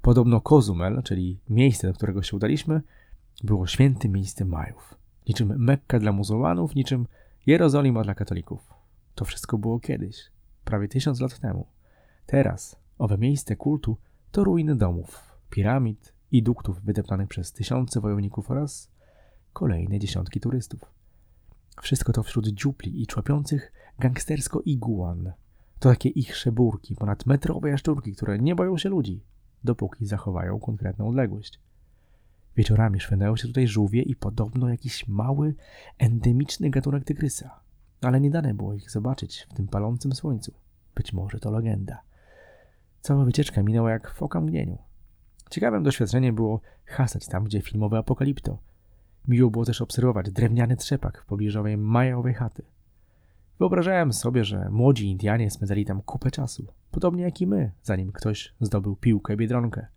Podobno 0.01 0.41
Kozumel, 0.41 1.03
czyli 1.03 1.39
miejsce, 1.49 1.87
do 1.87 1.93
którego 1.93 2.23
się 2.23 2.35
udaliśmy, 2.35 2.81
było 3.43 3.67
świętym 3.67 4.11
miejscem 4.11 4.47
Majów. 4.47 4.95
Niczym 5.27 5.53
Mekka 5.57 5.99
dla 5.99 6.11
muzułmanów, 6.11 6.75
niczym 6.75 7.07
Jerozolima 7.45 8.03
dla 8.03 8.15
katolików. 8.15 8.73
To 9.15 9.25
wszystko 9.25 9.57
było 9.57 9.79
kiedyś, 9.79 10.31
prawie 10.65 10.87
tysiąc 10.87 11.19
lat 11.19 11.39
temu. 11.39 11.65
Teraz 12.25 12.75
owe 12.97 13.17
miejsce 13.17 13.55
kultu 13.55 13.97
to 14.31 14.43
ruiny 14.43 14.75
domów, 14.75 15.21
piramid 15.49 16.13
i 16.31 16.43
duktów 16.43 16.81
wydeptanych 16.81 17.29
przez 17.29 17.53
tysiące 17.53 18.01
wojowników 18.01 18.51
oraz 18.51 18.91
kolejne 19.53 19.99
dziesiątki 19.99 20.39
turystów. 20.39 20.81
Wszystko 21.81 22.13
to 22.13 22.23
wśród 22.23 22.47
dziupli 22.47 23.01
i 23.01 23.07
człapiących 23.07 23.71
gangstersko 23.99 24.61
iguan. 24.65 25.31
To 25.79 25.89
takie 25.89 26.09
ich 26.09 26.35
szeburki, 26.35 26.95
ponadmetrowe 26.95 27.69
jaszczurki, 27.69 28.15
które 28.15 28.39
nie 28.39 28.55
boją 28.55 28.77
się 28.77 28.89
ludzi, 28.89 29.23
dopóki 29.63 30.05
zachowają 30.05 30.59
konkretną 30.59 31.07
odległość. 31.07 31.59
Wieczorami 32.57 32.99
szwędają 32.99 33.35
się 33.35 33.47
tutaj 33.47 33.67
żółwie 33.67 34.01
i 34.01 34.15
podobno 34.15 34.69
jakiś 34.69 35.07
mały, 35.07 35.55
endemiczny 35.97 36.69
gatunek 36.69 37.03
tygrysa. 37.03 37.59
Ale 38.01 38.21
nie 38.21 38.29
dane 38.29 38.53
było 38.53 38.73
ich 38.73 38.91
zobaczyć 38.91 39.47
w 39.49 39.53
tym 39.53 39.67
palącym 39.67 40.13
słońcu. 40.13 40.53
Być 40.95 41.13
może 41.13 41.39
to 41.39 41.51
legenda. 41.51 42.01
Cała 43.01 43.25
wycieczka 43.25 43.63
minęła 43.63 43.91
jak 43.91 44.13
w 44.13 44.23
okamgnieniu. 44.23 44.77
Ciekawym 45.49 45.83
doświadczeniem 45.83 46.35
było 46.35 46.61
hasać 46.85 47.27
tam, 47.27 47.43
gdzie 47.43 47.61
filmowe 47.61 47.97
apokalipto. 47.97 48.57
Miło 49.27 49.49
było 49.49 49.65
też 49.65 49.81
obserwować 49.81 50.31
drewniany 50.31 50.77
trzepak 50.77 51.21
w 51.21 51.25
pobliżu 51.25 51.63
majowej 51.77 52.33
chaty. 52.33 52.63
Wyobrażałem 53.61 54.13
sobie, 54.13 54.45
że 54.45 54.69
młodzi 54.69 55.09
Indianie 55.09 55.51
spędzali 55.51 55.85
tam 55.85 56.01
kupę 56.01 56.31
czasu, 56.31 56.67
podobnie 56.91 57.23
jak 57.23 57.41
i 57.41 57.47
my, 57.47 57.71
zanim 57.83 58.11
ktoś 58.11 58.53
zdobył 58.61 58.95
piłkę 58.95 59.37
biedronkę. 59.37 59.87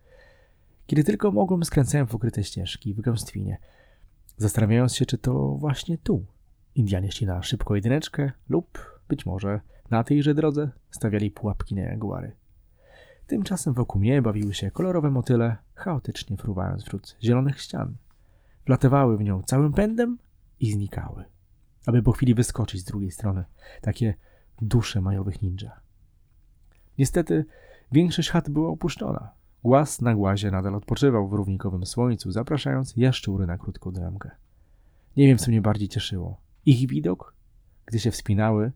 Kiedy 0.87 1.03
tylko 1.03 1.31
mogłem, 1.31 1.63
skręcałem 1.63 2.07
w 2.07 2.15
ukryte 2.15 2.43
ścieżki 2.43 2.93
w 2.93 3.01
gęstwinie, 3.01 3.57
zastanawiając 4.37 4.95
się, 4.95 5.05
czy 5.05 5.17
to 5.17 5.55
właśnie 5.59 5.97
tu 5.97 6.25
Indianie 6.75 7.11
szli 7.11 7.27
na 7.27 7.43
szybko 7.43 7.75
jedyneczkę 7.75 8.31
lub 8.49 8.99
być 9.07 9.25
może 9.25 9.61
na 9.89 10.03
tejże 10.03 10.33
drodze 10.33 10.69
stawiali 10.91 11.31
pułapki 11.31 11.75
na 11.75 11.81
jaguary. 11.81 12.31
Tymczasem 13.27 13.73
wokół 13.73 14.01
mnie 14.01 14.21
bawiły 14.21 14.53
się 14.53 14.71
kolorowe 14.71 15.11
motyle, 15.11 15.57
chaotycznie 15.75 16.37
fruwając 16.37 16.83
wśród 16.83 17.17
zielonych 17.23 17.61
ścian. 17.61 17.95
Wlatywały 18.65 19.17
w 19.17 19.23
nią 19.23 19.43
całym 19.43 19.73
pędem 19.73 20.17
i 20.59 20.71
znikały, 20.71 21.23
aby 21.85 22.03
po 22.03 22.11
chwili 22.11 22.33
wyskoczyć 22.33 22.81
z 22.81 22.83
drugiej 22.83 23.11
strony, 23.11 23.43
takie 23.81 24.13
dusze 24.61 25.01
majowych 25.01 25.41
ninja. 25.41 25.79
Niestety 26.97 27.45
większość 27.91 28.29
chat 28.29 28.49
była 28.49 28.69
opuszczona. 28.69 29.31
Głaz 29.63 30.01
na 30.01 30.15
głazie 30.15 30.51
nadal 30.51 30.75
odpoczywał 30.75 31.27
w 31.27 31.33
równikowym 31.33 31.85
słońcu, 31.85 32.31
zapraszając 32.31 32.93
jaszczury 32.97 33.45
na 33.45 33.57
krótką 33.57 33.91
dramkę. 33.91 34.31
Nie 35.17 35.27
wiem, 35.27 35.37
co 35.37 35.51
mnie 35.51 35.61
bardziej 35.61 35.87
cieszyło. 35.87 36.41
Ich 36.65 36.89
widok, 36.89 37.33
gdy 37.85 37.99
się 37.99 38.11
wspinały, 38.11 38.71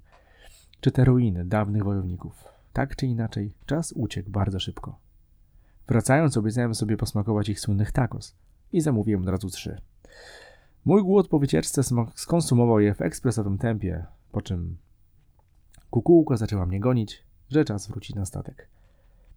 czy 0.81 0.91
te 0.91 1.05
ruiny 1.05 1.45
dawnych 1.45 1.83
wojowników. 1.83 2.43
Tak 2.73 2.95
czy 2.95 3.05
inaczej, 3.05 3.53
czas 3.65 3.91
uciekł 3.91 4.29
bardzo 4.29 4.59
szybko. 4.59 4.99
Wracając, 5.87 6.37
obiecałem 6.37 6.75
sobie 6.75 6.97
posmakować 6.97 7.49
ich 7.49 7.59
słynnych 7.59 7.91
tacos 7.91 8.35
i 8.71 8.81
zamówiłem 8.81 9.21
od 9.21 9.29
razu 9.29 9.49
trzy. 9.49 9.81
Mój 10.89 11.03
głód 11.03 11.27
po 11.27 11.39
wycieczce 11.39 11.81
skonsumował 12.15 12.79
je 12.79 12.93
w 12.93 13.01
ekspresowym 13.01 13.57
tempie, 13.57 14.05
po 14.31 14.41
czym 14.41 14.77
kukułka 15.89 16.37
zaczęła 16.37 16.65
mnie 16.65 16.79
gonić, 16.79 17.23
że 17.49 17.65
czas 17.65 17.87
wrócić 17.87 18.15
na 18.15 18.25
statek. 18.25 18.67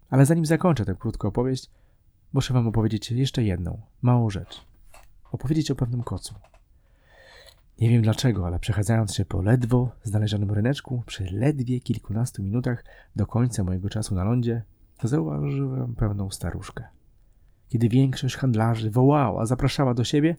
Ale 0.09 0.25
zanim 0.25 0.45
zakończę 0.45 0.85
tę 0.85 0.95
krótką 0.95 1.27
opowieść, 1.27 1.69
muszę 2.33 2.53
wam 2.53 2.67
opowiedzieć 2.67 3.11
jeszcze 3.11 3.43
jedną, 3.43 3.81
małą 4.01 4.29
rzecz. 4.29 4.65
Opowiedzieć 5.31 5.71
o 5.71 5.75
pewnym 5.75 6.03
kocu. 6.03 6.35
Nie 7.79 7.89
wiem 7.89 8.01
dlaczego, 8.01 8.47
ale 8.47 8.59
przechadzając 8.59 9.13
się 9.13 9.25
po 9.25 9.41
ledwo 9.41 9.91
znalezionym 10.03 10.51
ryneczku, 10.51 11.03
przy 11.05 11.23
ledwie 11.23 11.79
kilkunastu 11.79 12.43
minutach 12.43 12.85
do 13.15 13.27
końca 13.27 13.63
mojego 13.63 13.89
czasu 13.89 14.15
na 14.15 14.23
lądzie, 14.23 14.63
zauważyłem 15.03 15.95
pewną 15.95 16.31
staruszkę. 16.31 16.83
Kiedy 17.69 17.89
większość 17.89 18.35
handlarzy 18.35 18.91
wołała, 18.91 19.45
zapraszała 19.45 19.93
do 19.93 20.03
siebie, 20.03 20.35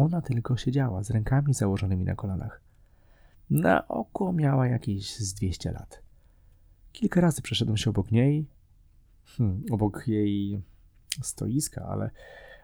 ona 0.00 0.22
tylko 0.22 0.56
siedziała 0.56 1.02
z 1.02 1.10
rękami 1.10 1.54
założonymi 1.54 2.04
na 2.04 2.14
kolanach. 2.14 2.60
Na 3.50 3.88
oko 3.88 4.32
miała 4.32 4.66
jakieś 4.66 5.16
z 5.16 5.34
200 5.34 5.72
lat. 5.72 6.02
Kilka 6.92 7.20
razy 7.20 7.42
przeszedłem 7.42 7.76
się 7.76 7.90
obok 7.90 8.10
niej, 8.10 8.46
hmm, 9.24 9.62
obok 9.70 10.08
jej 10.08 10.62
stoiska, 11.22 11.86
ale, 11.86 12.10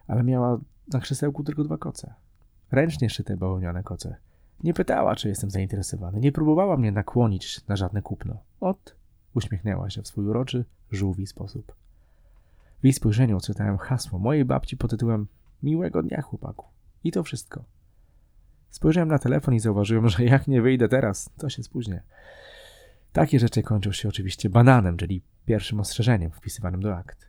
ale 0.06 0.22
miała 0.22 0.60
na 0.92 1.00
krzesełku 1.00 1.44
tylko 1.44 1.64
dwa 1.64 1.78
koce. 1.78 2.14
Ręcznie 2.70 3.10
szyte 3.10 3.36
bawełniane 3.36 3.82
koce. 3.82 4.16
Nie 4.62 4.74
pytała, 4.74 5.16
czy 5.16 5.28
jestem 5.28 5.50
zainteresowany. 5.50 6.20
Nie 6.20 6.32
próbowała 6.32 6.76
mnie 6.76 6.92
nakłonić 6.92 7.66
na 7.68 7.76
żadne 7.76 8.02
kupno. 8.02 8.36
Ot, 8.60 8.96
uśmiechnęła 9.34 9.90
się 9.90 10.02
w 10.02 10.08
swój 10.08 10.26
uroczy, 10.26 10.64
żółwi 10.90 11.26
sposób. 11.26 11.74
W 12.80 12.84
jej 12.84 12.92
spojrzeniu 12.92 13.36
odczytałem 13.36 13.78
hasło 13.78 14.18
mojej 14.18 14.44
babci 14.44 14.76
pod 14.76 14.90
tytułem 14.90 15.26
Miłego 15.62 16.02
dnia, 16.02 16.22
chłopaku. 16.22 16.75
I 17.06 17.12
to 17.12 17.22
wszystko. 17.22 17.64
Spojrzałem 18.70 19.08
na 19.08 19.18
telefon 19.18 19.54
i 19.54 19.60
zauważyłem, 19.60 20.08
że 20.08 20.24
jak 20.24 20.48
nie 20.48 20.62
wyjdę 20.62 20.88
teraz, 20.88 21.30
to 21.38 21.48
się 21.48 21.62
spóźnię. 21.62 22.02
Takie 23.12 23.38
rzeczy 23.38 23.62
kończą 23.62 23.92
się 23.92 24.08
oczywiście 24.08 24.50
bananem, 24.50 24.96
czyli 24.96 25.22
pierwszym 25.44 25.80
ostrzeżeniem 25.80 26.30
wpisywanym 26.30 26.80
do 26.80 26.96
akt. 26.96 27.28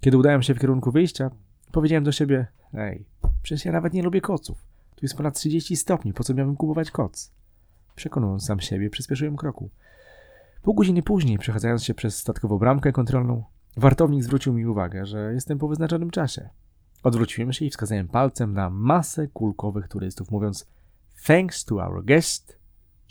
Kiedy 0.00 0.18
udałem 0.18 0.42
się 0.42 0.54
w 0.54 0.58
kierunku 0.58 0.92
wyjścia, 0.92 1.30
powiedziałem 1.72 2.04
do 2.04 2.12
siebie: 2.12 2.46
Ej, 2.74 3.06
przecież 3.42 3.64
ja 3.64 3.72
nawet 3.72 3.92
nie 3.92 4.02
lubię 4.02 4.20
koców. 4.20 4.66
Tu 4.96 5.04
jest 5.04 5.16
ponad 5.16 5.34
30 5.34 5.76
stopni, 5.76 6.12
po 6.12 6.24
co 6.24 6.34
miałbym 6.34 6.56
kupować 6.56 6.90
koc? 6.90 7.32
Przekonując 7.94 8.44
sam 8.44 8.60
siebie, 8.60 8.90
przyspieszyłem 8.90 9.36
kroku. 9.36 9.70
Pół 10.62 10.74
godziny 10.74 11.02
później, 11.02 11.38
przechadzając 11.38 11.84
się 11.84 11.94
przez 11.94 12.18
statkową 12.18 12.58
bramkę 12.58 12.92
kontrolną, 12.92 13.44
wartownik 13.76 14.24
zwrócił 14.24 14.52
mi 14.52 14.66
uwagę, 14.66 15.06
że 15.06 15.32
jestem 15.34 15.58
po 15.58 15.68
wyznaczonym 15.68 16.10
czasie. 16.10 16.48
Odwróciłem 17.06 17.52
się 17.52 17.64
i 17.64 17.70
wskazałem 17.70 18.08
palcem 18.08 18.52
na 18.52 18.70
masę 18.70 19.28
kulkowych 19.28 19.88
turystów, 19.88 20.30
mówiąc: 20.30 20.66
Thanks 21.26 21.64
to 21.64 21.74
our 21.74 22.04
guest, 22.04 22.58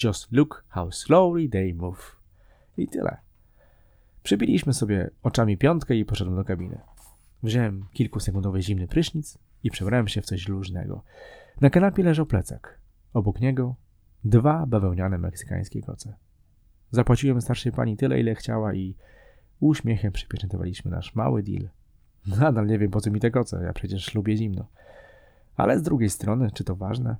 just 0.03 0.31
look 0.31 0.63
how 0.67 0.91
slowly 0.91 1.49
they 1.49 1.73
move. 1.73 2.15
I 2.77 2.87
tyle. 2.87 3.17
Przybiliśmy 4.23 4.73
sobie 4.73 5.09
oczami 5.23 5.57
piątkę 5.57 5.95
i 5.95 6.05
poszedłem 6.05 6.35
do 6.35 6.43
kabiny. 6.43 6.81
Wziąłem 7.43 7.85
kilkusekundowy 7.93 8.61
zimny 8.61 8.87
prysznic 8.87 9.37
i 9.63 9.71
przebrałem 9.71 10.07
się 10.07 10.21
w 10.21 10.25
coś 10.25 10.47
luźnego. 10.47 11.03
Na 11.61 11.69
kanapie 11.69 12.03
leżał 12.03 12.25
plecak. 12.25 12.79
Obok 13.13 13.41
niego 13.41 13.75
dwa 14.23 14.65
bawełniane 14.65 15.17
meksykańskie 15.17 15.81
koce. 15.81 16.15
Zapłaciłem 16.91 17.41
starszej 17.41 17.71
pani 17.71 17.97
tyle, 17.97 18.19
ile 18.19 18.35
chciała 18.35 18.73
i 18.73 18.95
uśmiechem 19.59 20.11
przypieczętowaliśmy 20.11 20.91
nasz 20.91 21.15
mały 21.15 21.43
deal. 21.43 21.69
Nadal 22.39 22.67
nie 22.67 22.79
wiem, 22.79 22.91
po 22.91 23.01
co 23.01 23.11
mi 23.11 23.19
te 23.19 23.31
koce, 23.31 23.63
ja 23.63 23.73
przecież 23.73 24.15
lubię 24.15 24.37
zimno. 24.37 24.65
Ale 25.55 25.79
z 25.79 25.81
drugiej 25.81 26.09
strony, 26.09 26.51
czy 26.51 26.63
to 26.63 26.75
ważne? 26.75 27.15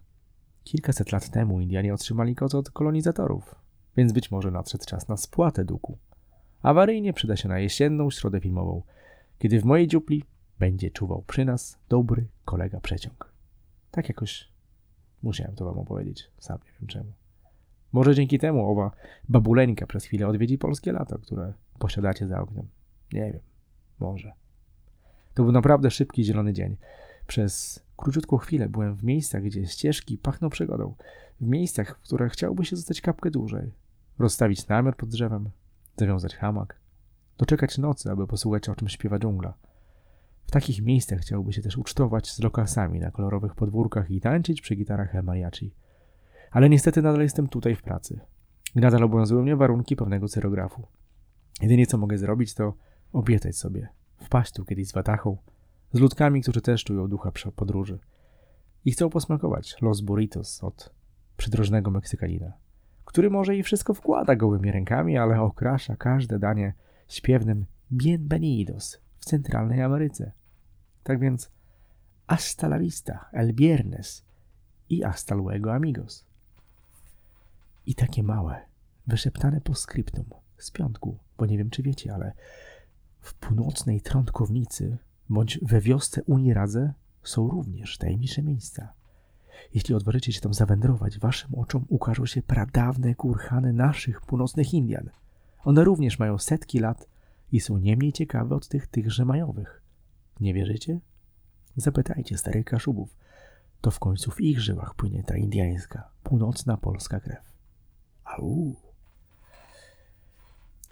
Kilkaset 0.63 1.11
lat 1.11 1.29
temu 1.29 1.59
Indianie 1.59 1.93
otrzymali 1.93 2.35
koce 2.35 2.57
od 2.57 2.71
kolonizatorów, 2.71 3.55
więc 3.97 4.13
być 4.13 4.31
może 4.31 4.51
nadszedł 4.51 4.85
czas 4.85 5.07
na 5.07 5.17
spłatę 5.17 5.65
długu. 5.65 5.97
Awaryjnie 6.61 7.13
przyda 7.13 7.35
się 7.35 7.49
na 7.49 7.59
jesienną 7.59 8.11
środę 8.11 8.39
filmową, 8.39 8.81
kiedy 9.39 9.59
w 9.59 9.65
mojej 9.65 9.87
dziupli 9.87 10.23
będzie 10.59 10.91
czuwał 10.91 11.23
przy 11.27 11.45
nas 11.45 11.77
dobry 11.89 12.27
kolega 12.45 12.79
przeciąg. 12.79 13.33
Tak 13.91 14.09
jakoś 14.09 14.47
musiałem 15.23 15.55
to 15.55 15.65
wam 15.65 15.79
opowiedzieć, 15.79 16.31
sam 16.39 16.57
nie 16.65 16.71
wiem 16.79 16.87
czemu. 16.87 17.11
Może 17.91 18.15
dzięki 18.15 18.39
temu 18.39 18.71
owa 18.71 18.91
babuleńka 19.29 19.87
przez 19.87 20.05
chwilę 20.05 20.27
odwiedzi 20.27 20.57
polskie 20.57 20.91
lato, 20.91 21.19
które 21.19 21.53
posiadacie 21.79 22.27
za 22.27 22.41
oknem. 22.41 22.67
Nie 23.13 23.31
wiem, 23.31 23.41
może. 23.99 24.44
To 25.35 25.43
był 25.43 25.51
naprawdę 25.51 25.91
szybki, 25.91 26.23
zielony 26.23 26.53
dzień. 26.53 26.77
Przez 27.27 27.83
króciutką 27.97 28.37
chwilę 28.37 28.69
byłem 28.69 28.95
w 28.95 29.03
miejscach, 29.03 29.43
gdzie 29.43 29.65
ścieżki 29.65 30.17
pachną 30.17 30.49
przygodą. 30.49 30.95
W 31.41 31.47
miejscach, 31.47 31.97
w 31.97 32.01
których 32.01 32.31
chciałoby 32.33 32.65
się 32.65 32.75
zostać 32.75 33.01
kapkę 33.01 33.31
dłużej. 33.31 33.73
Rozstawić 34.19 34.67
namiot 34.67 34.95
pod 34.95 35.09
drzewem, 35.09 35.49
zawiązać 35.97 36.35
hamak, 36.35 36.79
doczekać 37.37 37.77
nocy, 37.77 38.11
aby 38.11 38.27
posłuchać 38.27 38.69
o 38.69 38.75
czym 38.75 38.89
śpiewa 38.89 39.19
dżungla. 39.19 39.53
W 40.47 40.51
takich 40.51 40.81
miejscach 40.81 41.19
chciałoby 41.19 41.53
się 41.53 41.61
też 41.61 41.77
ucztować 41.77 42.31
z 42.31 42.39
lokalsami 42.39 42.99
na 42.99 43.11
kolorowych 43.11 43.55
podwórkach 43.55 44.11
i 44.11 44.21
tańczyć 44.21 44.61
przy 44.61 44.75
gitarach 44.75 45.15
El 45.15 45.23
Mariachi. 45.23 45.73
Ale 46.51 46.69
niestety 46.69 47.01
nadal 47.01 47.21
jestem 47.21 47.47
tutaj 47.47 47.75
w 47.75 47.81
pracy. 47.81 48.19
I 48.75 48.79
nadal 48.79 49.03
obowiązują 49.03 49.41
mnie 49.41 49.55
warunki 49.55 49.95
pewnego 49.95 50.27
cerografu. 50.27 50.87
Jedynie 51.61 51.87
co 51.87 51.97
mogę 51.97 52.17
zrobić, 52.17 52.53
to 52.53 52.73
obiecać 53.13 53.57
sobie 53.57 53.89
wpaść 54.25 54.53
tu 54.53 54.65
kiedyś 54.65 54.87
z 54.87 54.93
watachą, 54.93 55.37
z 55.93 55.99
ludkami, 55.99 56.41
którzy 56.41 56.61
też 56.61 56.83
czują 56.83 57.07
ducha 57.07 57.31
podróży 57.55 57.99
i 58.85 58.91
chcą 58.91 59.09
posmakować 59.09 59.81
los 59.81 60.01
burritos 60.01 60.63
od 60.63 60.93
przydrożnego 61.37 61.91
Meksykanina, 61.91 62.53
który 63.05 63.29
może 63.29 63.55
i 63.55 63.63
wszystko 63.63 63.93
wkłada 63.93 64.35
gołymi 64.35 64.71
rękami, 64.71 65.17
ale 65.17 65.41
okrasza 65.41 65.95
każde 65.95 66.39
danie 66.39 66.73
śpiewnym 67.07 67.65
bienvenidos 67.91 69.01
w 69.17 69.25
centralnej 69.25 69.81
Ameryce. 69.81 70.31
Tak 71.03 71.19
więc 71.19 71.51
hasta 72.27 72.67
la 72.67 72.79
vista, 72.79 73.29
el 73.33 73.53
viernes 73.53 74.25
i 74.89 75.01
hasta 75.01 75.35
luego 75.35 75.73
amigos. 75.73 76.25
I 77.85 77.95
takie 77.95 78.23
małe, 78.23 78.61
wyszeptane 79.07 79.61
po 79.61 79.75
skryptum 79.75 80.25
z 80.57 80.71
piątku, 80.71 81.17
bo 81.37 81.45
nie 81.45 81.57
wiem 81.57 81.69
czy 81.69 81.83
wiecie, 81.83 82.13
ale 82.13 82.33
w 83.25 83.33
północnej 83.33 84.01
Trądkownicy 84.01 84.97
bądź 85.29 85.59
we 85.61 85.81
wiosce 85.81 86.23
Uniradze 86.23 86.93
są 87.23 87.47
również 87.47 87.97
tajemnicze 87.97 88.43
miejsca. 88.43 88.93
Jeśli 89.73 89.95
odważycie 89.95 90.33
się 90.33 90.41
tam 90.41 90.53
zawędrować, 90.53 91.19
waszym 91.19 91.55
oczom 91.55 91.85
ukażą 91.89 92.25
się 92.25 92.41
pradawne 92.41 93.15
kurhany 93.15 93.73
naszych 93.73 94.21
północnych 94.21 94.73
Indian. 94.73 95.09
One 95.63 95.83
również 95.83 96.19
mają 96.19 96.37
setki 96.37 96.79
lat 96.79 97.07
i 97.51 97.59
są 97.59 97.77
nie 97.77 97.97
mniej 97.97 98.13
ciekawe 98.13 98.55
od 98.55 98.67
tych 98.67 98.87
tychże 98.87 99.25
majowych. 99.25 99.81
Nie 100.39 100.53
wierzycie? 100.53 100.99
Zapytajcie 101.75 102.37
starych 102.37 102.65
kaszubów. 102.65 103.17
To 103.81 103.91
w 103.91 103.99
końcu 103.99 104.31
w 104.31 104.41
ich 104.41 104.59
żyłach 104.59 104.95
płynie 104.95 105.23
ta 105.23 105.37
indiańska, 105.37 106.09
północna 106.23 106.77
polska 106.77 107.19
krew. 107.19 107.51
Au. 108.23 108.75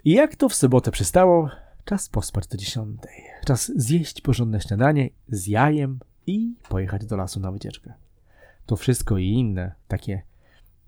I 0.04 0.12
jak 0.12 0.36
to 0.36 0.48
w 0.48 0.54
sobotę 0.54 0.90
przystało, 0.90 1.50
czas 1.84 2.08
pospać 2.08 2.46
do 2.46 2.56
dziesiątej. 2.56 3.24
Czas 3.46 3.72
zjeść 3.76 4.20
porządne 4.20 4.60
śniadanie 4.60 5.10
z 5.28 5.46
jajem 5.46 5.98
i 6.26 6.54
pojechać 6.68 7.06
do 7.06 7.16
lasu 7.16 7.40
na 7.40 7.52
wycieczkę. 7.52 7.94
To 8.66 8.76
wszystko 8.76 9.18
i 9.18 9.26
inne, 9.26 9.74
takie, 9.88 10.22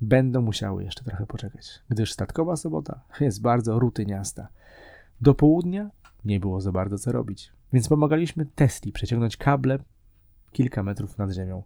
będą 0.00 0.42
musiały 0.42 0.84
jeszcze 0.84 1.04
trochę 1.04 1.26
poczekać, 1.26 1.82
gdyż 1.88 2.12
statkowa 2.12 2.56
sobota 2.56 3.00
jest 3.20 3.40
bardzo 3.40 3.78
rutyniasta. 3.78 4.48
Do 5.20 5.34
południa 5.34 5.90
nie 6.24 6.40
było 6.40 6.60
za 6.60 6.72
bardzo 6.72 6.98
co 6.98 7.12
robić, 7.12 7.52
więc 7.72 7.88
pomagaliśmy 7.88 8.46
Tesli 8.46 8.92
przeciągnąć 8.92 9.36
kable 9.36 9.78
kilka 10.52 10.82
metrów 10.82 11.18
nad 11.18 11.30
ziemią. 11.30 11.62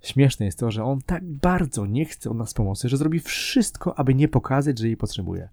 Śmieszne 0.00 0.46
jest 0.46 0.58
to, 0.58 0.70
że 0.70 0.84
on 0.84 1.00
tak 1.00 1.24
bardzo 1.24 1.86
nie 1.86 2.04
chce 2.04 2.30
od 2.30 2.36
nas 2.36 2.54
pomocy, 2.54 2.88
że 2.88 2.96
zrobi 2.96 3.20
wszystko, 3.20 3.98
aby 3.98 4.14
nie 4.14 4.28
pokazać, 4.28 4.78
że 4.78 4.86
jej 4.86 4.96
potrzebuje. 4.96 5.48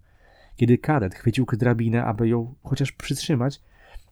Kiedy 0.56 0.78
kadet 0.78 1.16
chwycił 1.16 1.46
drabinę, 1.46 2.06
aby 2.06 2.28
ją 2.28 2.56
chociaż 2.64 2.92
przytrzymać, 2.92 3.62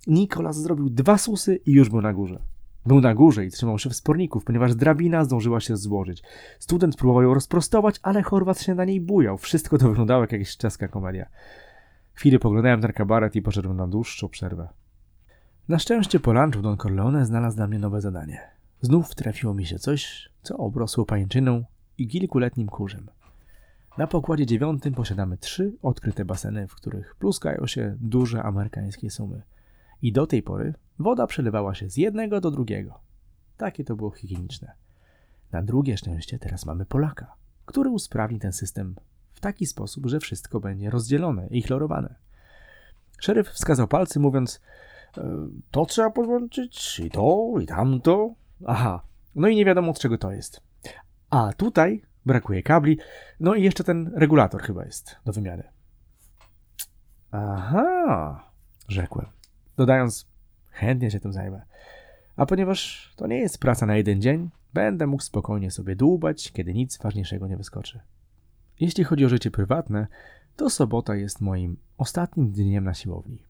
Nikolas 0.08 0.62
zrobił 0.62 0.89
dwa 0.89 1.17
susy 1.17 1.56
i 1.65 1.71
już 1.71 1.89
był 1.89 2.01
na 2.01 2.13
górze. 2.13 2.39
Był 2.86 3.01
na 3.01 3.15
górze 3.15 3.45
i 3.45 3.51
trzymał 3.51 3.79
się 3.79 3.89
wsporników, 3.89 4.43
ponieważ 4.43 4.75
drabina 4.75 5.23
zdążyła 5.23 5.60
się 5.60 5.77
złożyć. 5.77 6.23
Student 6.60 6.95
próbował 6.95 7.23
ją 7.23 7.34
rozprostować, 7.34 7.99
ale 8.03 8.23
Chorwat 8.23 8.62
się 8.62 8.75
na 8.75 8.86
niej 8.86 9.01
bujał. 9.01 9.38
Wszystko 9.38 9.77
to 9.77 9.89
wyglądało 9.89 10.21
jak 10.21 10.32
jakaś 10.32 10.58
czeska 10.58 10.88
komedia. 10.88 11.25
Chwilę 12.13 12.39
poglądałem 12.39 12.82
ten 12.82 12.91
kabaret 12.91 13.36
i 13.36 13.41
poszedłem 13.41 13.77
na 13.77 13.88
dłuższą 13.88 14.29
przerwę. 14.29 14.69
Na 15.67 15.79
szczęście 15.79 16.19
po 16.19 16.34
lunchu 16.34 16.62
Don 16.62 16.77
Corleone 16.77 17.25
znalazł 17.25 17.58
dla 17.58 17.67
mnie 17.67 17.79
nowe 17.79 18.01
zadanie. 18.01 18.39
Znów 18.82 19.15
trafiło 19.15 19.53
mi 19.53 19.65
się 19.65 19.79
coś, 19.79 20.29
co 20.41 20.58
obrosło 20.58 21.06
pajęczyną 21.06 21.63
i 21.97 22.08
kilkuletnim 22.08 22.67
kurzem. 22.67 23.08
Na 23.97 24.08
pokładzie 24.08 24.45
dziewiątym 24.45 24.93
posiadamy 24.93 25.38
trzy 25.38 25.73
odkryte 25.82 26.25
baseny, 26.25 26.67
w 26.67 26.75
których 26.75 27.15
pluskają 27.15 27.67
się 27.67 27.97
duże 27.99 28.43
amerykańskie 28.43 29.10
sumy. 29.10 29.41
I 30.01 30.12
do 30.12 30.27
tej 30.27 30.43
pory 30.43 30.73
woda 30.99 31.27
przelewała 31.27 31.75
się 31.75 31.89
z 31.89 31.97
jednego 31.97 32.41
do 32.41 32.51
drugiego. 32.51 32.99
Takie 33.58 33.84
to 33.84 33.95
było 33.95 34.12
higieniczne. 34.12 34.71
Na 35.51 35.63
drugie 35.63 35.97
szczęście 35.97 36.39
teraz 36.39 36.65
mamy 36.65 36.86
Polaka, 36.86 37.34
który 37.65 37.89
usprawni 37.89 38.39
ten 38.39 38.53
system 38.53 38.95
w 39.34 39.39
taki 39.39 39.65
sposób, 39.65 40.06
że 40.06 40.19
wszystko 40.19 40.60
będzie 40.60 40.89
rozdzielone 40.89 41.47
i 41.47 41.62
chlorowane. 41.62 42.15
Szeryf 43.19 43.47
wskazał 43.49 43.88
palcy, 43.88 44.19
mówiąc: 44.19 44.62
e, 45.17 45.47
To 45.71 45.86
trzeba 45.86 46.10
podłączyć, 46.10 46.99
i 46.99 47.10
to, 47.10 47.53
i 47.62 47.65
tamto. 47.65 48.34
Aha, 48.65 49.01
no 49.36 49.47
i 49.47 49.56
nie 49.56 49.65
wiadomo 49.65 49.91
od 49.91 49.99
czego 49.99 50.17
to 50.17 50.32
jest. 50.32 50.62
A 51.29 51.53
tutaj 51.58 52.03
brakuje 52.25 52.63
kabli, 52.63 52.97
no 53.39 53.55
i 53.55 53.63
jeszcze 53.63 53.83
ten 53.83 54.12
regulator 54.15 54.62
chyba 54.62 54.86
jest 54.86 55.15
do 55.25 55.31
wymiany. 55.31 55.63
Aha, 57.31 58.43
rzekłem, 58.88 59.25
dodając: 59.77 60.27
Chętnie 60.71 61.12
się 61.12 61.19
tym 61.19 61.33
zajmę. 61.33 61.62
A 62.36 62.45
ponieważ 62.45 63.13
to 63.15 63.27
nie 63.27 63.38
jest 63.38 63.57
praca 63.57 63.86
na 63.86 63.95
jeden 63.95 64.21
dzień, 64.21 64.49
będę 64.73 65.07
mógł 65.07 65.23
spokojnie 65.23 65.71
sobie 65.71 65.95
dłubać, 65.95 66.51
kiedy 66.51 66.73
nic 66.73 66.97
ważniejszego 66.97 67.47
nie 67.47 67.57
wyskoczy. 67.57 67.99
Jeśli 68.79 69.03
chodzi 69.03 69.25
o 69.25 69.29
życie 69.29 69.51
prywatne, 69.51 70.07
to 70.55 70.69
sobota 70.69 71.15
jest 71.15 71.41
moim 71.41 71.77
ostatnim 71.97 72.51
dniem 72.51 72.83
na 72.83 72.93
siłowni. 72.93 73.43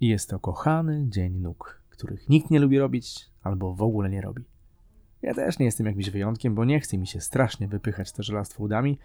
I 0.00 0.08
jest 0.08 0.30
to 0.30 0.38
kochany 0.38 1.06
dzień 1.08 1.32
nóg, 1.32 1.82
których 1.88 2.28
nikt 2.28 2.50
nie 2.50 2.60
lubi 2.60 2.78
robić 2.78 3.30
albo 3.42 3.74
w 3.74 3.82
ogóle 3.82 4.10
nie 4.10 4.20
robi. 4.20 4.44
Ja 5.22 5.34
też 5.34 5.58
nie 5.58 5.66
jestem 5.66 5.86
jakimś 5.86 6.10
wyjątkiem, 6.10 6.54
bo 6.54 6.64
nie 6.64 6.80
chce 6.80 6.98
mi 6.98 7.06
się 7.06 7.20
strasznie 7.20 7.68
wypychać 7.68 8.12
to 8.12 8.22
żelastwo 8.22 8.62
udami, 8.62 8.98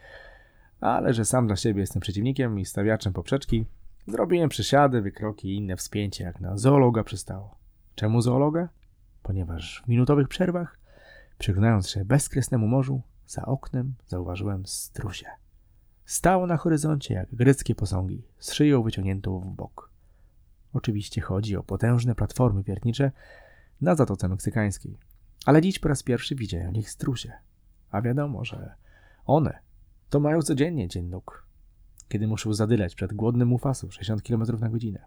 ale 0.79 1.13
że 1.13 1.25
sam 1.25 1.47
dla 1.47 1.55
siebie 1.55 1.81
jestem 1.81 2.01
przeciwnikiem 2.01 2.59
i 2.59 2.65
stawiaczem 2.65 3.13
poprzeczki, 3.13 3.65
zrobiłem 4.07 4.49
przysiady, 4.49 5.01
wykroki 5.01 5.47
i 5.47 5.55
inne 5.55 5.75
wspięcie, 5.75 6.23
jak 6.23 6.41
na 6.41 6.57
zoologa 6.57 7.03
przystało. 7.03 7.57
Czemu 7.95 8.21
zoologa? 8.21 8.69
Ponieważ 9.23 9.83
w 9.85 9.87
minutowych 9.87 10.27
przerwach, 10.27 10.79
przyglądając 11.37 11.89
się 11.89 12.05
bezkresnemu 12.05 12.67
morzu, 12.67 13.01
za 13.27 13.45
oknem 13.45 13.93
zauważyłem 14.07 14.65
strusie. 14.65 15.25
Stał 16.05 16.47
na 16.47 16.57
horyzoncie 16.57 17.13
jak 17.13 17.35
greckie 17.35 17.75
posągi, 17.75 18.23
z 18.37 18.53
szyją 18.53 18.83
wyciągniętą 18.83 19.39
w 19.39 19.47
bok. 19.47 19.89
Oczywiście 20.73 21.21
chodzi 21.21 21.57
o 21.57 21.63
potężne 21.63 22.15
platformy 22.15 22.63
wiertnicze 22.63 23.11
na 23.81 23.95
Zatoce 23.95 24.27
Meksykańskiej, 24.27 24.97
ale 25.45 25.61
dziś 25.61 25.79
po 25.79 25.89
raz 25.89 26.03
pierwszy 26.03 26.35
widziałem 26.35 26.75
ich 26.75 26.89
strusie. 26.89 27.31
A 27.91 28.01
wiadomo, 28.01 28.45
że 28.45 28.73
one 29.25 29.59
to 30.09 30.19
mają 30.19 30.41
codziennie 30.41 30.87
dzień 30.87 31.05
nóg, 31.05 31.47
kiedy 32.07 32.27
muszą 32.27 32.53
zadylać 32.53 32.95
przed 32.95 33.13
głodnym 33.13 33.47
mufasów 33.47 33.93
60 33.93 34.21
km 34.21 34.59
na 34.59 34.69
godzinę. 34.69 35.05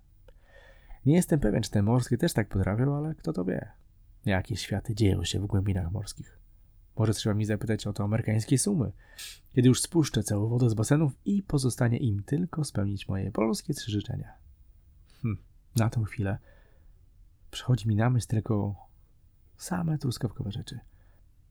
Nie 1.06 1.14
jestem 1.14 1.40
pewien, 1.40 1.62
czy 1.62 1.70
te 1.70 1.82
morskie 1.82 2.18
też 2.18 2.32
tak 2.32 2.48
potrafią, 2.48 2.96
ale 2.96 3.14
kto 3.14 3.32
to 3.32 3.44
wie. 3.44 3.68
Jakie 4.24 4.56
światy 4.56 4.94
dzieją 4.94 5.24
się 5.24 5.40
w 5.40 5.46
głębinach 5.46 5.92
morskich. 5.92 6.38
Może 6.96 7.14
trzeba 7.14 7.34
mi 7.34 7.44
zapytać 7.44 7.86
o 7.86 7.92
to 7.92 8.04
amerykańskie 8.04 8.58
sumy, 8.58 8.92
kiedy 9.54 9.68
już 9.68 9.82
spuszczę 9.82 10.22
całą 10.22 10.48
wodę 10.48 10.70
z 10.70 10.74
basenów 10.74 11.12
i 11.24 11.42
pozostanie 11.42 11.98
im 11.98 12.22
tylko 12.22 12.64
spełnić 12.64 13.08
moje 13.08 13.32
polskie 13.32 13.74
trzy 13.74 13.90
życzenia. 13.90 14.32
Hm, 15.22 15.38
na 15.76 15.90
tą 15.90 16.04
chwilę 16.04 16.38
przychodzi 17.50 17.88
mi 17.88 17.96
na 17.96 18.10
myśl 18.10 18.26
tylko 18.26 18.85
same 19.56 19.98
truskawkowe 19.98 20.52
rzeczy. 20.52 20.78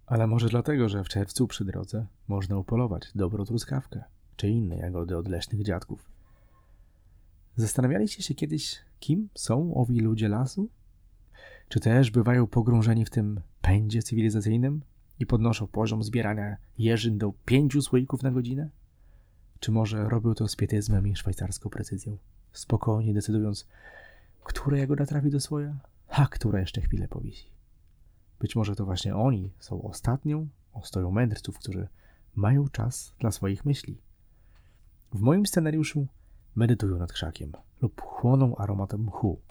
Ale 0.06 0.28
może 0.28 0.50
dlatego, 0.50 0.90
że 0.90 1.04
w 1.04 1.10
czerwcu 1.10 1.48
przy 1.48 1.66
drodze 1.66 2.06
można 2.28 2.58
upolować 2.58 3.12
dobrą 3.16 3.46
truskawkę, 3.46 4.04
czy 4.36 4.50
inne 4.50 4.78
jagody 4.78 5.18
od 5.18 5.28
leśnych 5.28 5.64
dziadków. 5.64 6.10
Zastanawialiście 7.56 8.24
się 8.24 8.36
kiedyś, 8.36 8.82
kim 9.00 9.30
są 9.34 9.74
owi 9.76 10.00
ludzie 10.00 10.30
lasu? 10.30 10.70
Czy 11.70 11.80
też 11.80 12.12
bywają 12.12 12.48
pogrążeni 12.48 13.06
w 13.06 13.10
tym 13.10 13.42
pędzie 13.62 14.02
cywilizacyjnym 14.02 14.82
i 15.20 15.26
podnoszą 15.26 15.68
poziom 15.68 16.04
zbierania 16.04 16.58
jeżyn 16.78 17.18
do 17.18 17.34
pięciu 17.46 17.82
słoików 17.82 18.24
na 18.24 18.32
godzinę? 18.32 18.70
Czy 19.60 19.72
może 19.72 20.10
robią 20.10 20.34
to 20.34 20.48
z 20.48 20.56
pietyzmem 20.56 21.08
i 21.08 21.16
szwajcarską 21.16 21.70
precyzją, 21.70 22.18
spokojnie 22.52 23.14
decydując, 23.14 23.68
która 24.44 24.78
jagoda 24.78 25.06
trafi 25.06 25.30
do 25.30 25.40
słoja, 25.40 25.80
a 26.10 26.28
która 26.28 26.60
jeszcze 26.60 26.82
chwilę 26.82 27.08
powisi? 27.08 27.55
Być 28.46 28.56
może 28.56 28.76
to 28.76 28.86
właśnie 28.86 29.16
oni 29.16 29.52
są 29.60 29.82
ostatnią 29.82 30.48
ostoją 30.74 31.12
mędrców, 31.12 31.60
którzy 31.60 31.88
mają 32.36 32.68
czas 32.68 33.16
dla 33.20 33.32
swoich 33.32 33.66
myśli. 33.66 34.02
W 35.14 35.20
moim 35.20 35.46
scenariuszu 35.46 36.08
medytują 36.56 36.98
nad 36.98 37.14
krzakiem 37.14 37.52
lub 37.82 38.02
chłoną 38.02 38.56
aromatem 38.56 39.04
mchu 39.04 39.42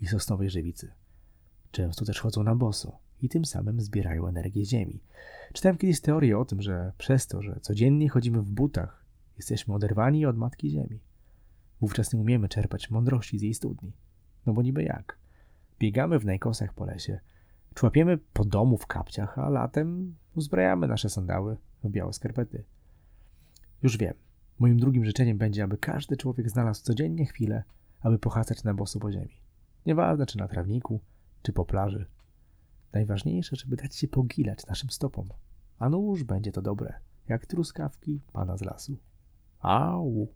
i 0.00 0.06
sosnowej 0.06 0.50
żywicy. 0.50 0.92
Często 1.70 2.04
też 2.04 2.20
chodzą 2.20 2.42
na 2.42 2.54
boso 2.54 2.98
i 3.22 3.28
tym 3.28 3.44
samym 3.44 3.80
zbierają 3.80 4.26
energię 4.26 4.64
ziemi. 4.64 5.00
Czytałem 5.52 5.78
kiedyś 5.78 6.00
teorię 6.00 6.38
o 6.38 6.44
tym, 6.44 6.62
że 6.62 6.92
przez 6.98 7.26
to, 7.26 7.42
że 7.42 7.60
codziennie 7.60 8.08
chodzimy 8.08 8.42
w 8.42 8.50
butach, 8.50 9.04
jesteśmy 9.36 9.74
oderwani 9.74 10.26
od 10.26 10.36
Matki 10.36 10.70
Ziemi. 10.70 11.00
Wówczas 11.80 12.12
nie 12.12 12.20
umiemy 12.20 12.48
czerpać 12.48 12.90
mądrości 12.90 13.38
z 13.38 13.42
jej 13.42 13.54
studni. 13.54 13.92
No 14.46 14.52
bo 14.52 14.62
niby 14.62 14.82
jak? 14.82 15.18
Biegamy 15.78 16.18
w 16.18 16.24
najkosach 16.24 16.74
po 16.74 16.84
lesie, 16.84 17.20
człapiemy 17.78 18.18
po 18.18 18.44
domu 18.44 18.78
w 18.78 18.86
kapciach, 18.86 19.38
a 19.38 19.48
latem 19.48 20.16
uzbrajamy 20.34 20.88
nasze 20.88 21.08
sandały 21.08 21.56
w 21.84 21.90
białe 21.90 22.12
skarpety. 22.12 22.64
Już 23.82 23.96
wiem, 23.96 24.14
moim 24.58 24.78
drugim 24.78 25.04
życzeniem 25.04 25.38
będzie, 25.38 25.64
aby 25.64 25.78
każdy 25.78 26.16
człowiek 26.16 26.50
znalazł 26.50 26.82
codziennie 26.82 27.26
chwilę, 27.26 27.64
aby 28.00 28.18
pochacać 28.18 28.64
na 28.64 28.74
boso 28.74 28.98
po 28.98 29.12
ziemi. 29.12 29.40
Nieważne, 29.86 30.26
czy 30.26 30.38
na 30.38 30.48
trawniku, 30.48 31.00
czy 31.42 31.52
po 31.52 31.64
plaży. 31.64 32.06
Najważniejsze, 32.92 33.56
żeby 33.56 33.76
dać 33.76 33.96
się 33.96 34.08
pogilać 34.08 34.66
naszym 34.66 34.90
stopom. 34.90 35.28
A 35.78 35.88
nuż 35.88 36.24
będzie 36.24 36.52
to 36.52 36.62
dobre, 36.62 36.94
jak 37.28 37.46
truskawki 37.46 38.20
pana 38.32 38.56
z 38.56 38.62
lasu. 38.62 38.96
Au! 39.60 40.28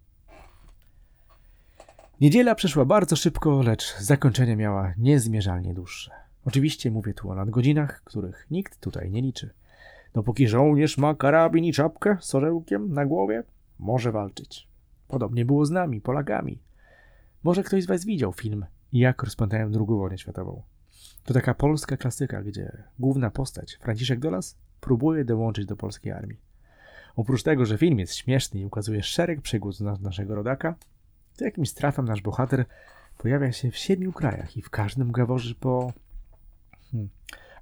Niedziela 2.20 2.54
przeszła 2.54 2.84
bardzo 2.84 3.16
szybko, 3.16 3.62
lecz 3.62 3.98
zakończenie 3.98 4.56
miała 4.56 4.94
niezmierzalnie 4.98 5.74
dłuższe. 5.74 6.31
Oczywiście 6.44 6.90
mówię 6.90 7.14
tu 7.14 7.30
o 7.30 7.34
nadgodzinach, 7.34 8.02
których 8.04 8.46
nikt 8.50 8.80
tutaj 8.80 9.10
nie 9.10 9.22
liczy. 9.22 9.50
Dopóki 10.14 10.48
żołnierz 10.48 10.98
ma 10.98 11.14
karabin 11.14 11.64
i 11.64 11.72
czapkę 11.72 12.16
z 12.20 12.34
orzełkiem 12.34 12.92
na 12.92 13.06
głowie, 13.06 13.42
może 13.78 14.12
walczyć. 14.12 14.68
Podobnie 15.08 15.44
było 15.44 15.66
z 15.66 15.70
nami, 15.70 16.00
Polakami. 16.00 16.58
Może 17.42 17.62
ktoś 17.62 17.82
z 17.82 17.86
Was 17.86 18.04
widział 18.04 18.32
film 18.32 18.66
Jak 18.92 19.22
rozpętają 19.22 19.66
II 19.66 19.86
wojnę 19.86 20.18
światową. 20.18 20.62
To 21.24 21.34
taka 21.34 21.54
polska 21.54 21.96
klasyka, 21.96 22.42
gdzie 22.42 22.84
główna 22.98 23.30
postać, 23.30 23.78
Franciszek 23.80 24.20
Dolas, 24.20 24.58
próbuje 24.80 25.24
dołączyć 25.24 25.66
do 25.66 25.76
polskiej 25.76 26.12
armii. 26.12 26.40
Oprócz 27.16 27.42
tego, 27.42 27.66
że 27.66 27.78
film 27.78 27.98
jest 27.98 28.14
śmieszny 28.14 28.60
i 28.60 28.64
ukazuje 28.64 29.02
szereg 29.02 29.40
przygód 29.40 29.80
na 29.80 29.96
naszego 30.00 30.34
rodaka, 30.34 30.74
to 31.36 31.44
jakimś 31.44 31.72
trafem 31.72 32.04
nasz 32.04 32.22
bohater 32.22 32.64
pojawia 33.18 33.52
się 33.52 33.70
w 33.70 33.76
siedmiu 33.76 34.12
krajach 34.12 34.56
i 34.56 34.62
w 34.62 34.70
każdym 34.70 35.12
gaworzy 35.12 35.54
po... 35.54 35.92
Hmm, 36.92 37.10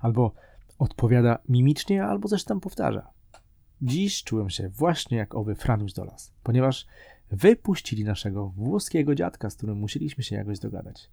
albo 0.01 0.33
odpowiada 0.79 1.39
mimicznie, 1.49 2.05
albo 2.05 2.29
coś 2.29 2.45
tam 2.45 2.61
powtarza. 2.61 3.11
Dziś 3.83 4.25
czułem 4.25 4.51
się 4.51 4.69
właśnie 4.69 5.19
jak 5.19 5.35
owy 5.35 5.55
Franuś 5.55 5.93
Dolas, 5.93 6.33
ponieważ 6.43 6.87
wypuścili 7.31 8.05
naszego 8.05 8.49
włoskiego 8.49 9.15
dziadka, 9.15 9.51
z 9.51 9.57
którym 9.57 9.79
musieliśmy 9.79 10.25
się 10.25 10.37
jakoś 10.37 10.59
dogadać. 10.59 11.11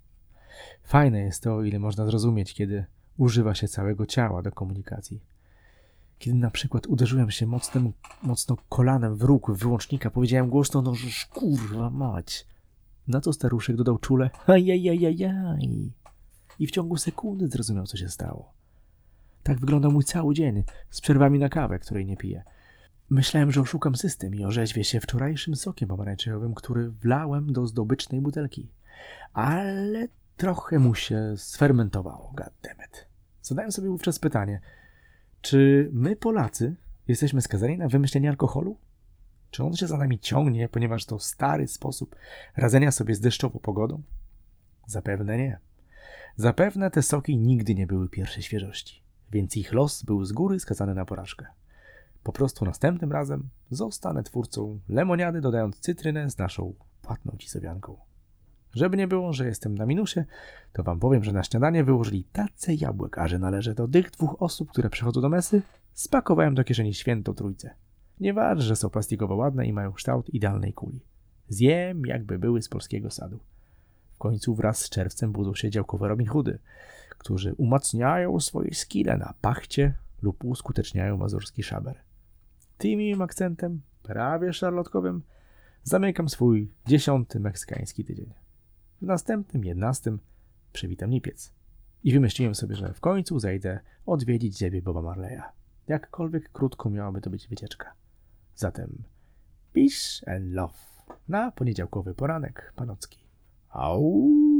Fajne 0.84 1.20
jest 1.20 1.44
to, 1.44 1.64
ile 1.64 1.80
można 1.80 2.06
zrozumieć, 2.06 2.54
kiedy 2.54 2.86
używa 3.18 3.56
się 3.56 3.68
całego 3.68 4.06
ciała 4.06 4.42
do 4.42 4.52
komunikacji. 4.52 5.22
Kiedy 6.20 6.38
na 6.38 6.52
przykład 6.52 6.88
uderzyłem 6.88 7.32
się 7.32 7.48
mocnym, 7.48 7.94
mocno 8.24 8.58
kolanem 8.70 9.16
w 9.16 9.24
róg 9.24 9.52
wyłącznika, 9.52 10.10
powiedziałem 10.12 10.50
głośno, 10.50 10.82
no 10.82 10.94
kurwa 11.34 11.90
mać. 11.90 12.48
Na 13.08 13.22
to 13.22 13.34
staruszek 13.34 13.76
dodał 13.76 13.98
czule, 13.98 14.30
ajajajajaj. 14.48 15.92
I 16.60 16.68
w 16.68 16.72
ciągu 16.72 16.98
sekundy 16.98 17.48
zrozumiał, 17.48 17.86
co 17.86 17.98
się 17.98 18.10
stało. 18.10 18.54
Tak 19.44 19.60
wyglądał 19.60 19.92
mój 19.92 20.04
cały 20.04 20.34
dzień, 20.34 20.64
z 20.90 21.02
przerwami 21.02 21.40
na 21.40 21.50
kawę, 21.50 21.80
której 21.80 22.06
nie 22.06 22.18
piję. 22.18 22.44
Myślałem, 23.10 23.52
że 23.52 23.62
oszukam 23.62 23.96
system 23.96 24.36
i 24.36 24.46
orzeźwię 24.46 24.84
się 24.84 25.00
wczorajszym 25.00 25.56
sokiem 25.56 25.90
pomarańczowym, 25.90 26.54
który 26.54 26.90
wlałem 26.90 27.54
do 27.54 27.68
zdobycznej 27.68 28.22
butelki. 28.22 28.70
Ale 29.34 30.08
trochę 30.38 30.80
mu 30.80 30.96
się 30.96 31.34
sfermentowało, 31.38 32.34
goddammit. 32.36 33.08
Zadałem 33.42 33.72
sobie 33.72 33.90
wówczas 33.90 34.20
pytanie, 34.20 34.62
czy 35.42 35.90
my 35.94 36.16
Polacy 36.16 36.76
jesteśmy 37.08 37.42
skazani 37.42 37.78
na 37.78 37.88
wymyślenie 37.88 38.30
alkoholu? 38.30 38.78
Czy 39.52 39.64
on 39.64 39.74
się 39.74 39.88
za 39.88 39.98
nami 39.98 40.20
ciągnie, 40.20 40.70
ponieważ 40.70 41.06
to 41.06 41.20
stary 41.20 41.68
sposób 41.68 42.16
radzenia 42.56 42.92
sobie 42.92 43.16
z 43.16 43.20
deszczową 43.20 43.60
pogodą? 43.60 44.02
Zapewne 44.88 45.38
nie. 45.38 45.60
Zapewne 46.40 46.92
te 46.92 47.02
soki 47.02 47.38
nigdy 47.38 47.76
nie 47.76 47.88
były 47.88 48.10
pierwszej 48.10 48.44
świeżości. 48.44 49.04
więc 49.32 49.58
ich 49.58 49.74
los 49.74 50.04
był 50.04 50.26
z 50.26 50.32
góry 50.32 50.60
skazany 50.60 50.96
na 50.96 51.06
porażkę. 51.06 51.46
Po 52.24 52.32
prostu 52.32 52.66
następnym 52.66 53.12
razem 53.12 53.50
zostanę 53.72 54.24
twórcą 54.24 54.80
lemoniady, 54.90 55.42
dodając 55.42 55.80
cytrynę 55.80 56.30
z 56.30 56.38
naszą 56.38 56.74
płatną 57.02 57.36
cisowianką. 57.38 57.98
Żeby 58.74 58.98
nie 58.98 59.08
było, 59.08 59.34
że 59.34 59.48
jestem 59.48 59.78
na 59.78 59.86
minusie, 59.86 60.26
to 60.74 60.84
wam 60.84 61.00
powiem, 61.00 61.24
że 61.24 61.32
na 61.34 61.44
śniadanie 61.44 61.84
wyłożyli 61.84 62.24
tace 62.24 62.74
jabłek, 62.74 63.18
a 63.18 63.28
że 63.28 63.40
należę 63.40 63.74
do 63.74 63.88
tych 63.88 64.12
dwóch 64.12 64.42
osób, 64.42 64.70
które 64.70 64.90
przychodzą 64.90 65.22
do 65.22 65.30
mesy, 65.30 65.62
spakowałem 65.94 66.56
do 66.56 66.64
kieszeni 66.64 66.94
świętą 66.94 67.34
trójcę. 67.34 67.76
Nie 68.20 68.34
waż, 68.34 68.64
że 68.64 68.76
są 68.76 68.90
plastikowo 68.90 69.36
ładne 69.36 69.68
i 69.68 69.74
mają 69.74 69.94
kształt 69.94 70.30
idealnej 70.30 70.74
kuli. 70.74 71.02
Zjem, 71.50 72.06
jakby 72.06 72.40
były 72.40 72.62
z 72.62 72.70
polskiego 72.70 73.12
sadu. 73.12 73.40
W 74.18 74.20
końcu 74.20 74.56
wraz 74.56 74.80
z 74.80 74.90
czerwcem 74.90 75.32
budzą 75.32 75.56
się 75.56 75.70
działkowe 75.70 76.08
Robin 76.08 76.28
Hoody, 76.28 76.60
którzy 77.10 77.54
umacniają 77.54 78.40
swoje 78.40 78.74
skille 78.74 79.18
na 79.18 79.34
pachcie 79.42 79.94
lub 80.22 80.44
uskuteczniają 80.44 81.18
mazurski 81.18 81.64
szaber. 81.64 82.00
Tym 82.78 83.22
akcentem, 83.22 83.82
prawie 84.04 84.54
szarlotkowym, 84.54 85.24
zamykam 85.84 86.30
swój 86.30 86.72
dziesiąty 86.86 87.40
meksykański 87.40 88.06
tydzień. 88.06 88.34
W 89.02 89.06
następnym, 89.06 89.66
jedenastym 89.66 90.20
przywitam 90.74 91.10
lipiec. 91.10 91.54
I 92.04 92.14
wymyśliłem 92.14 92.56
sobie, 92.56 92.76
że 92.76 92.94
w 92.94 93.00
końcu 93.00 93.40
zejdę 93.40 93.80
odwiedzić 94.06 94.58
ziemię 94.58 94.82
Boba 94.82 95.02
Marleya. 95.02 95.42
Jakkolwiek 95.88 96.52
krótko 96.52 96.90
miałaby 96.90 97.22
to 97.22 97.30
być 97.30 97.48
wycieczka. 97.48 97.94
Zatem 98.56 99.04
peace 99.74 100.36
and 100.36 100.54
love 100.54 100.78
na 101.28 101.52
poniedziałkowy 101.52 102.14
poranek 102.14 102.74
panocki. 102.76 103.27
Au. 103.74 104.57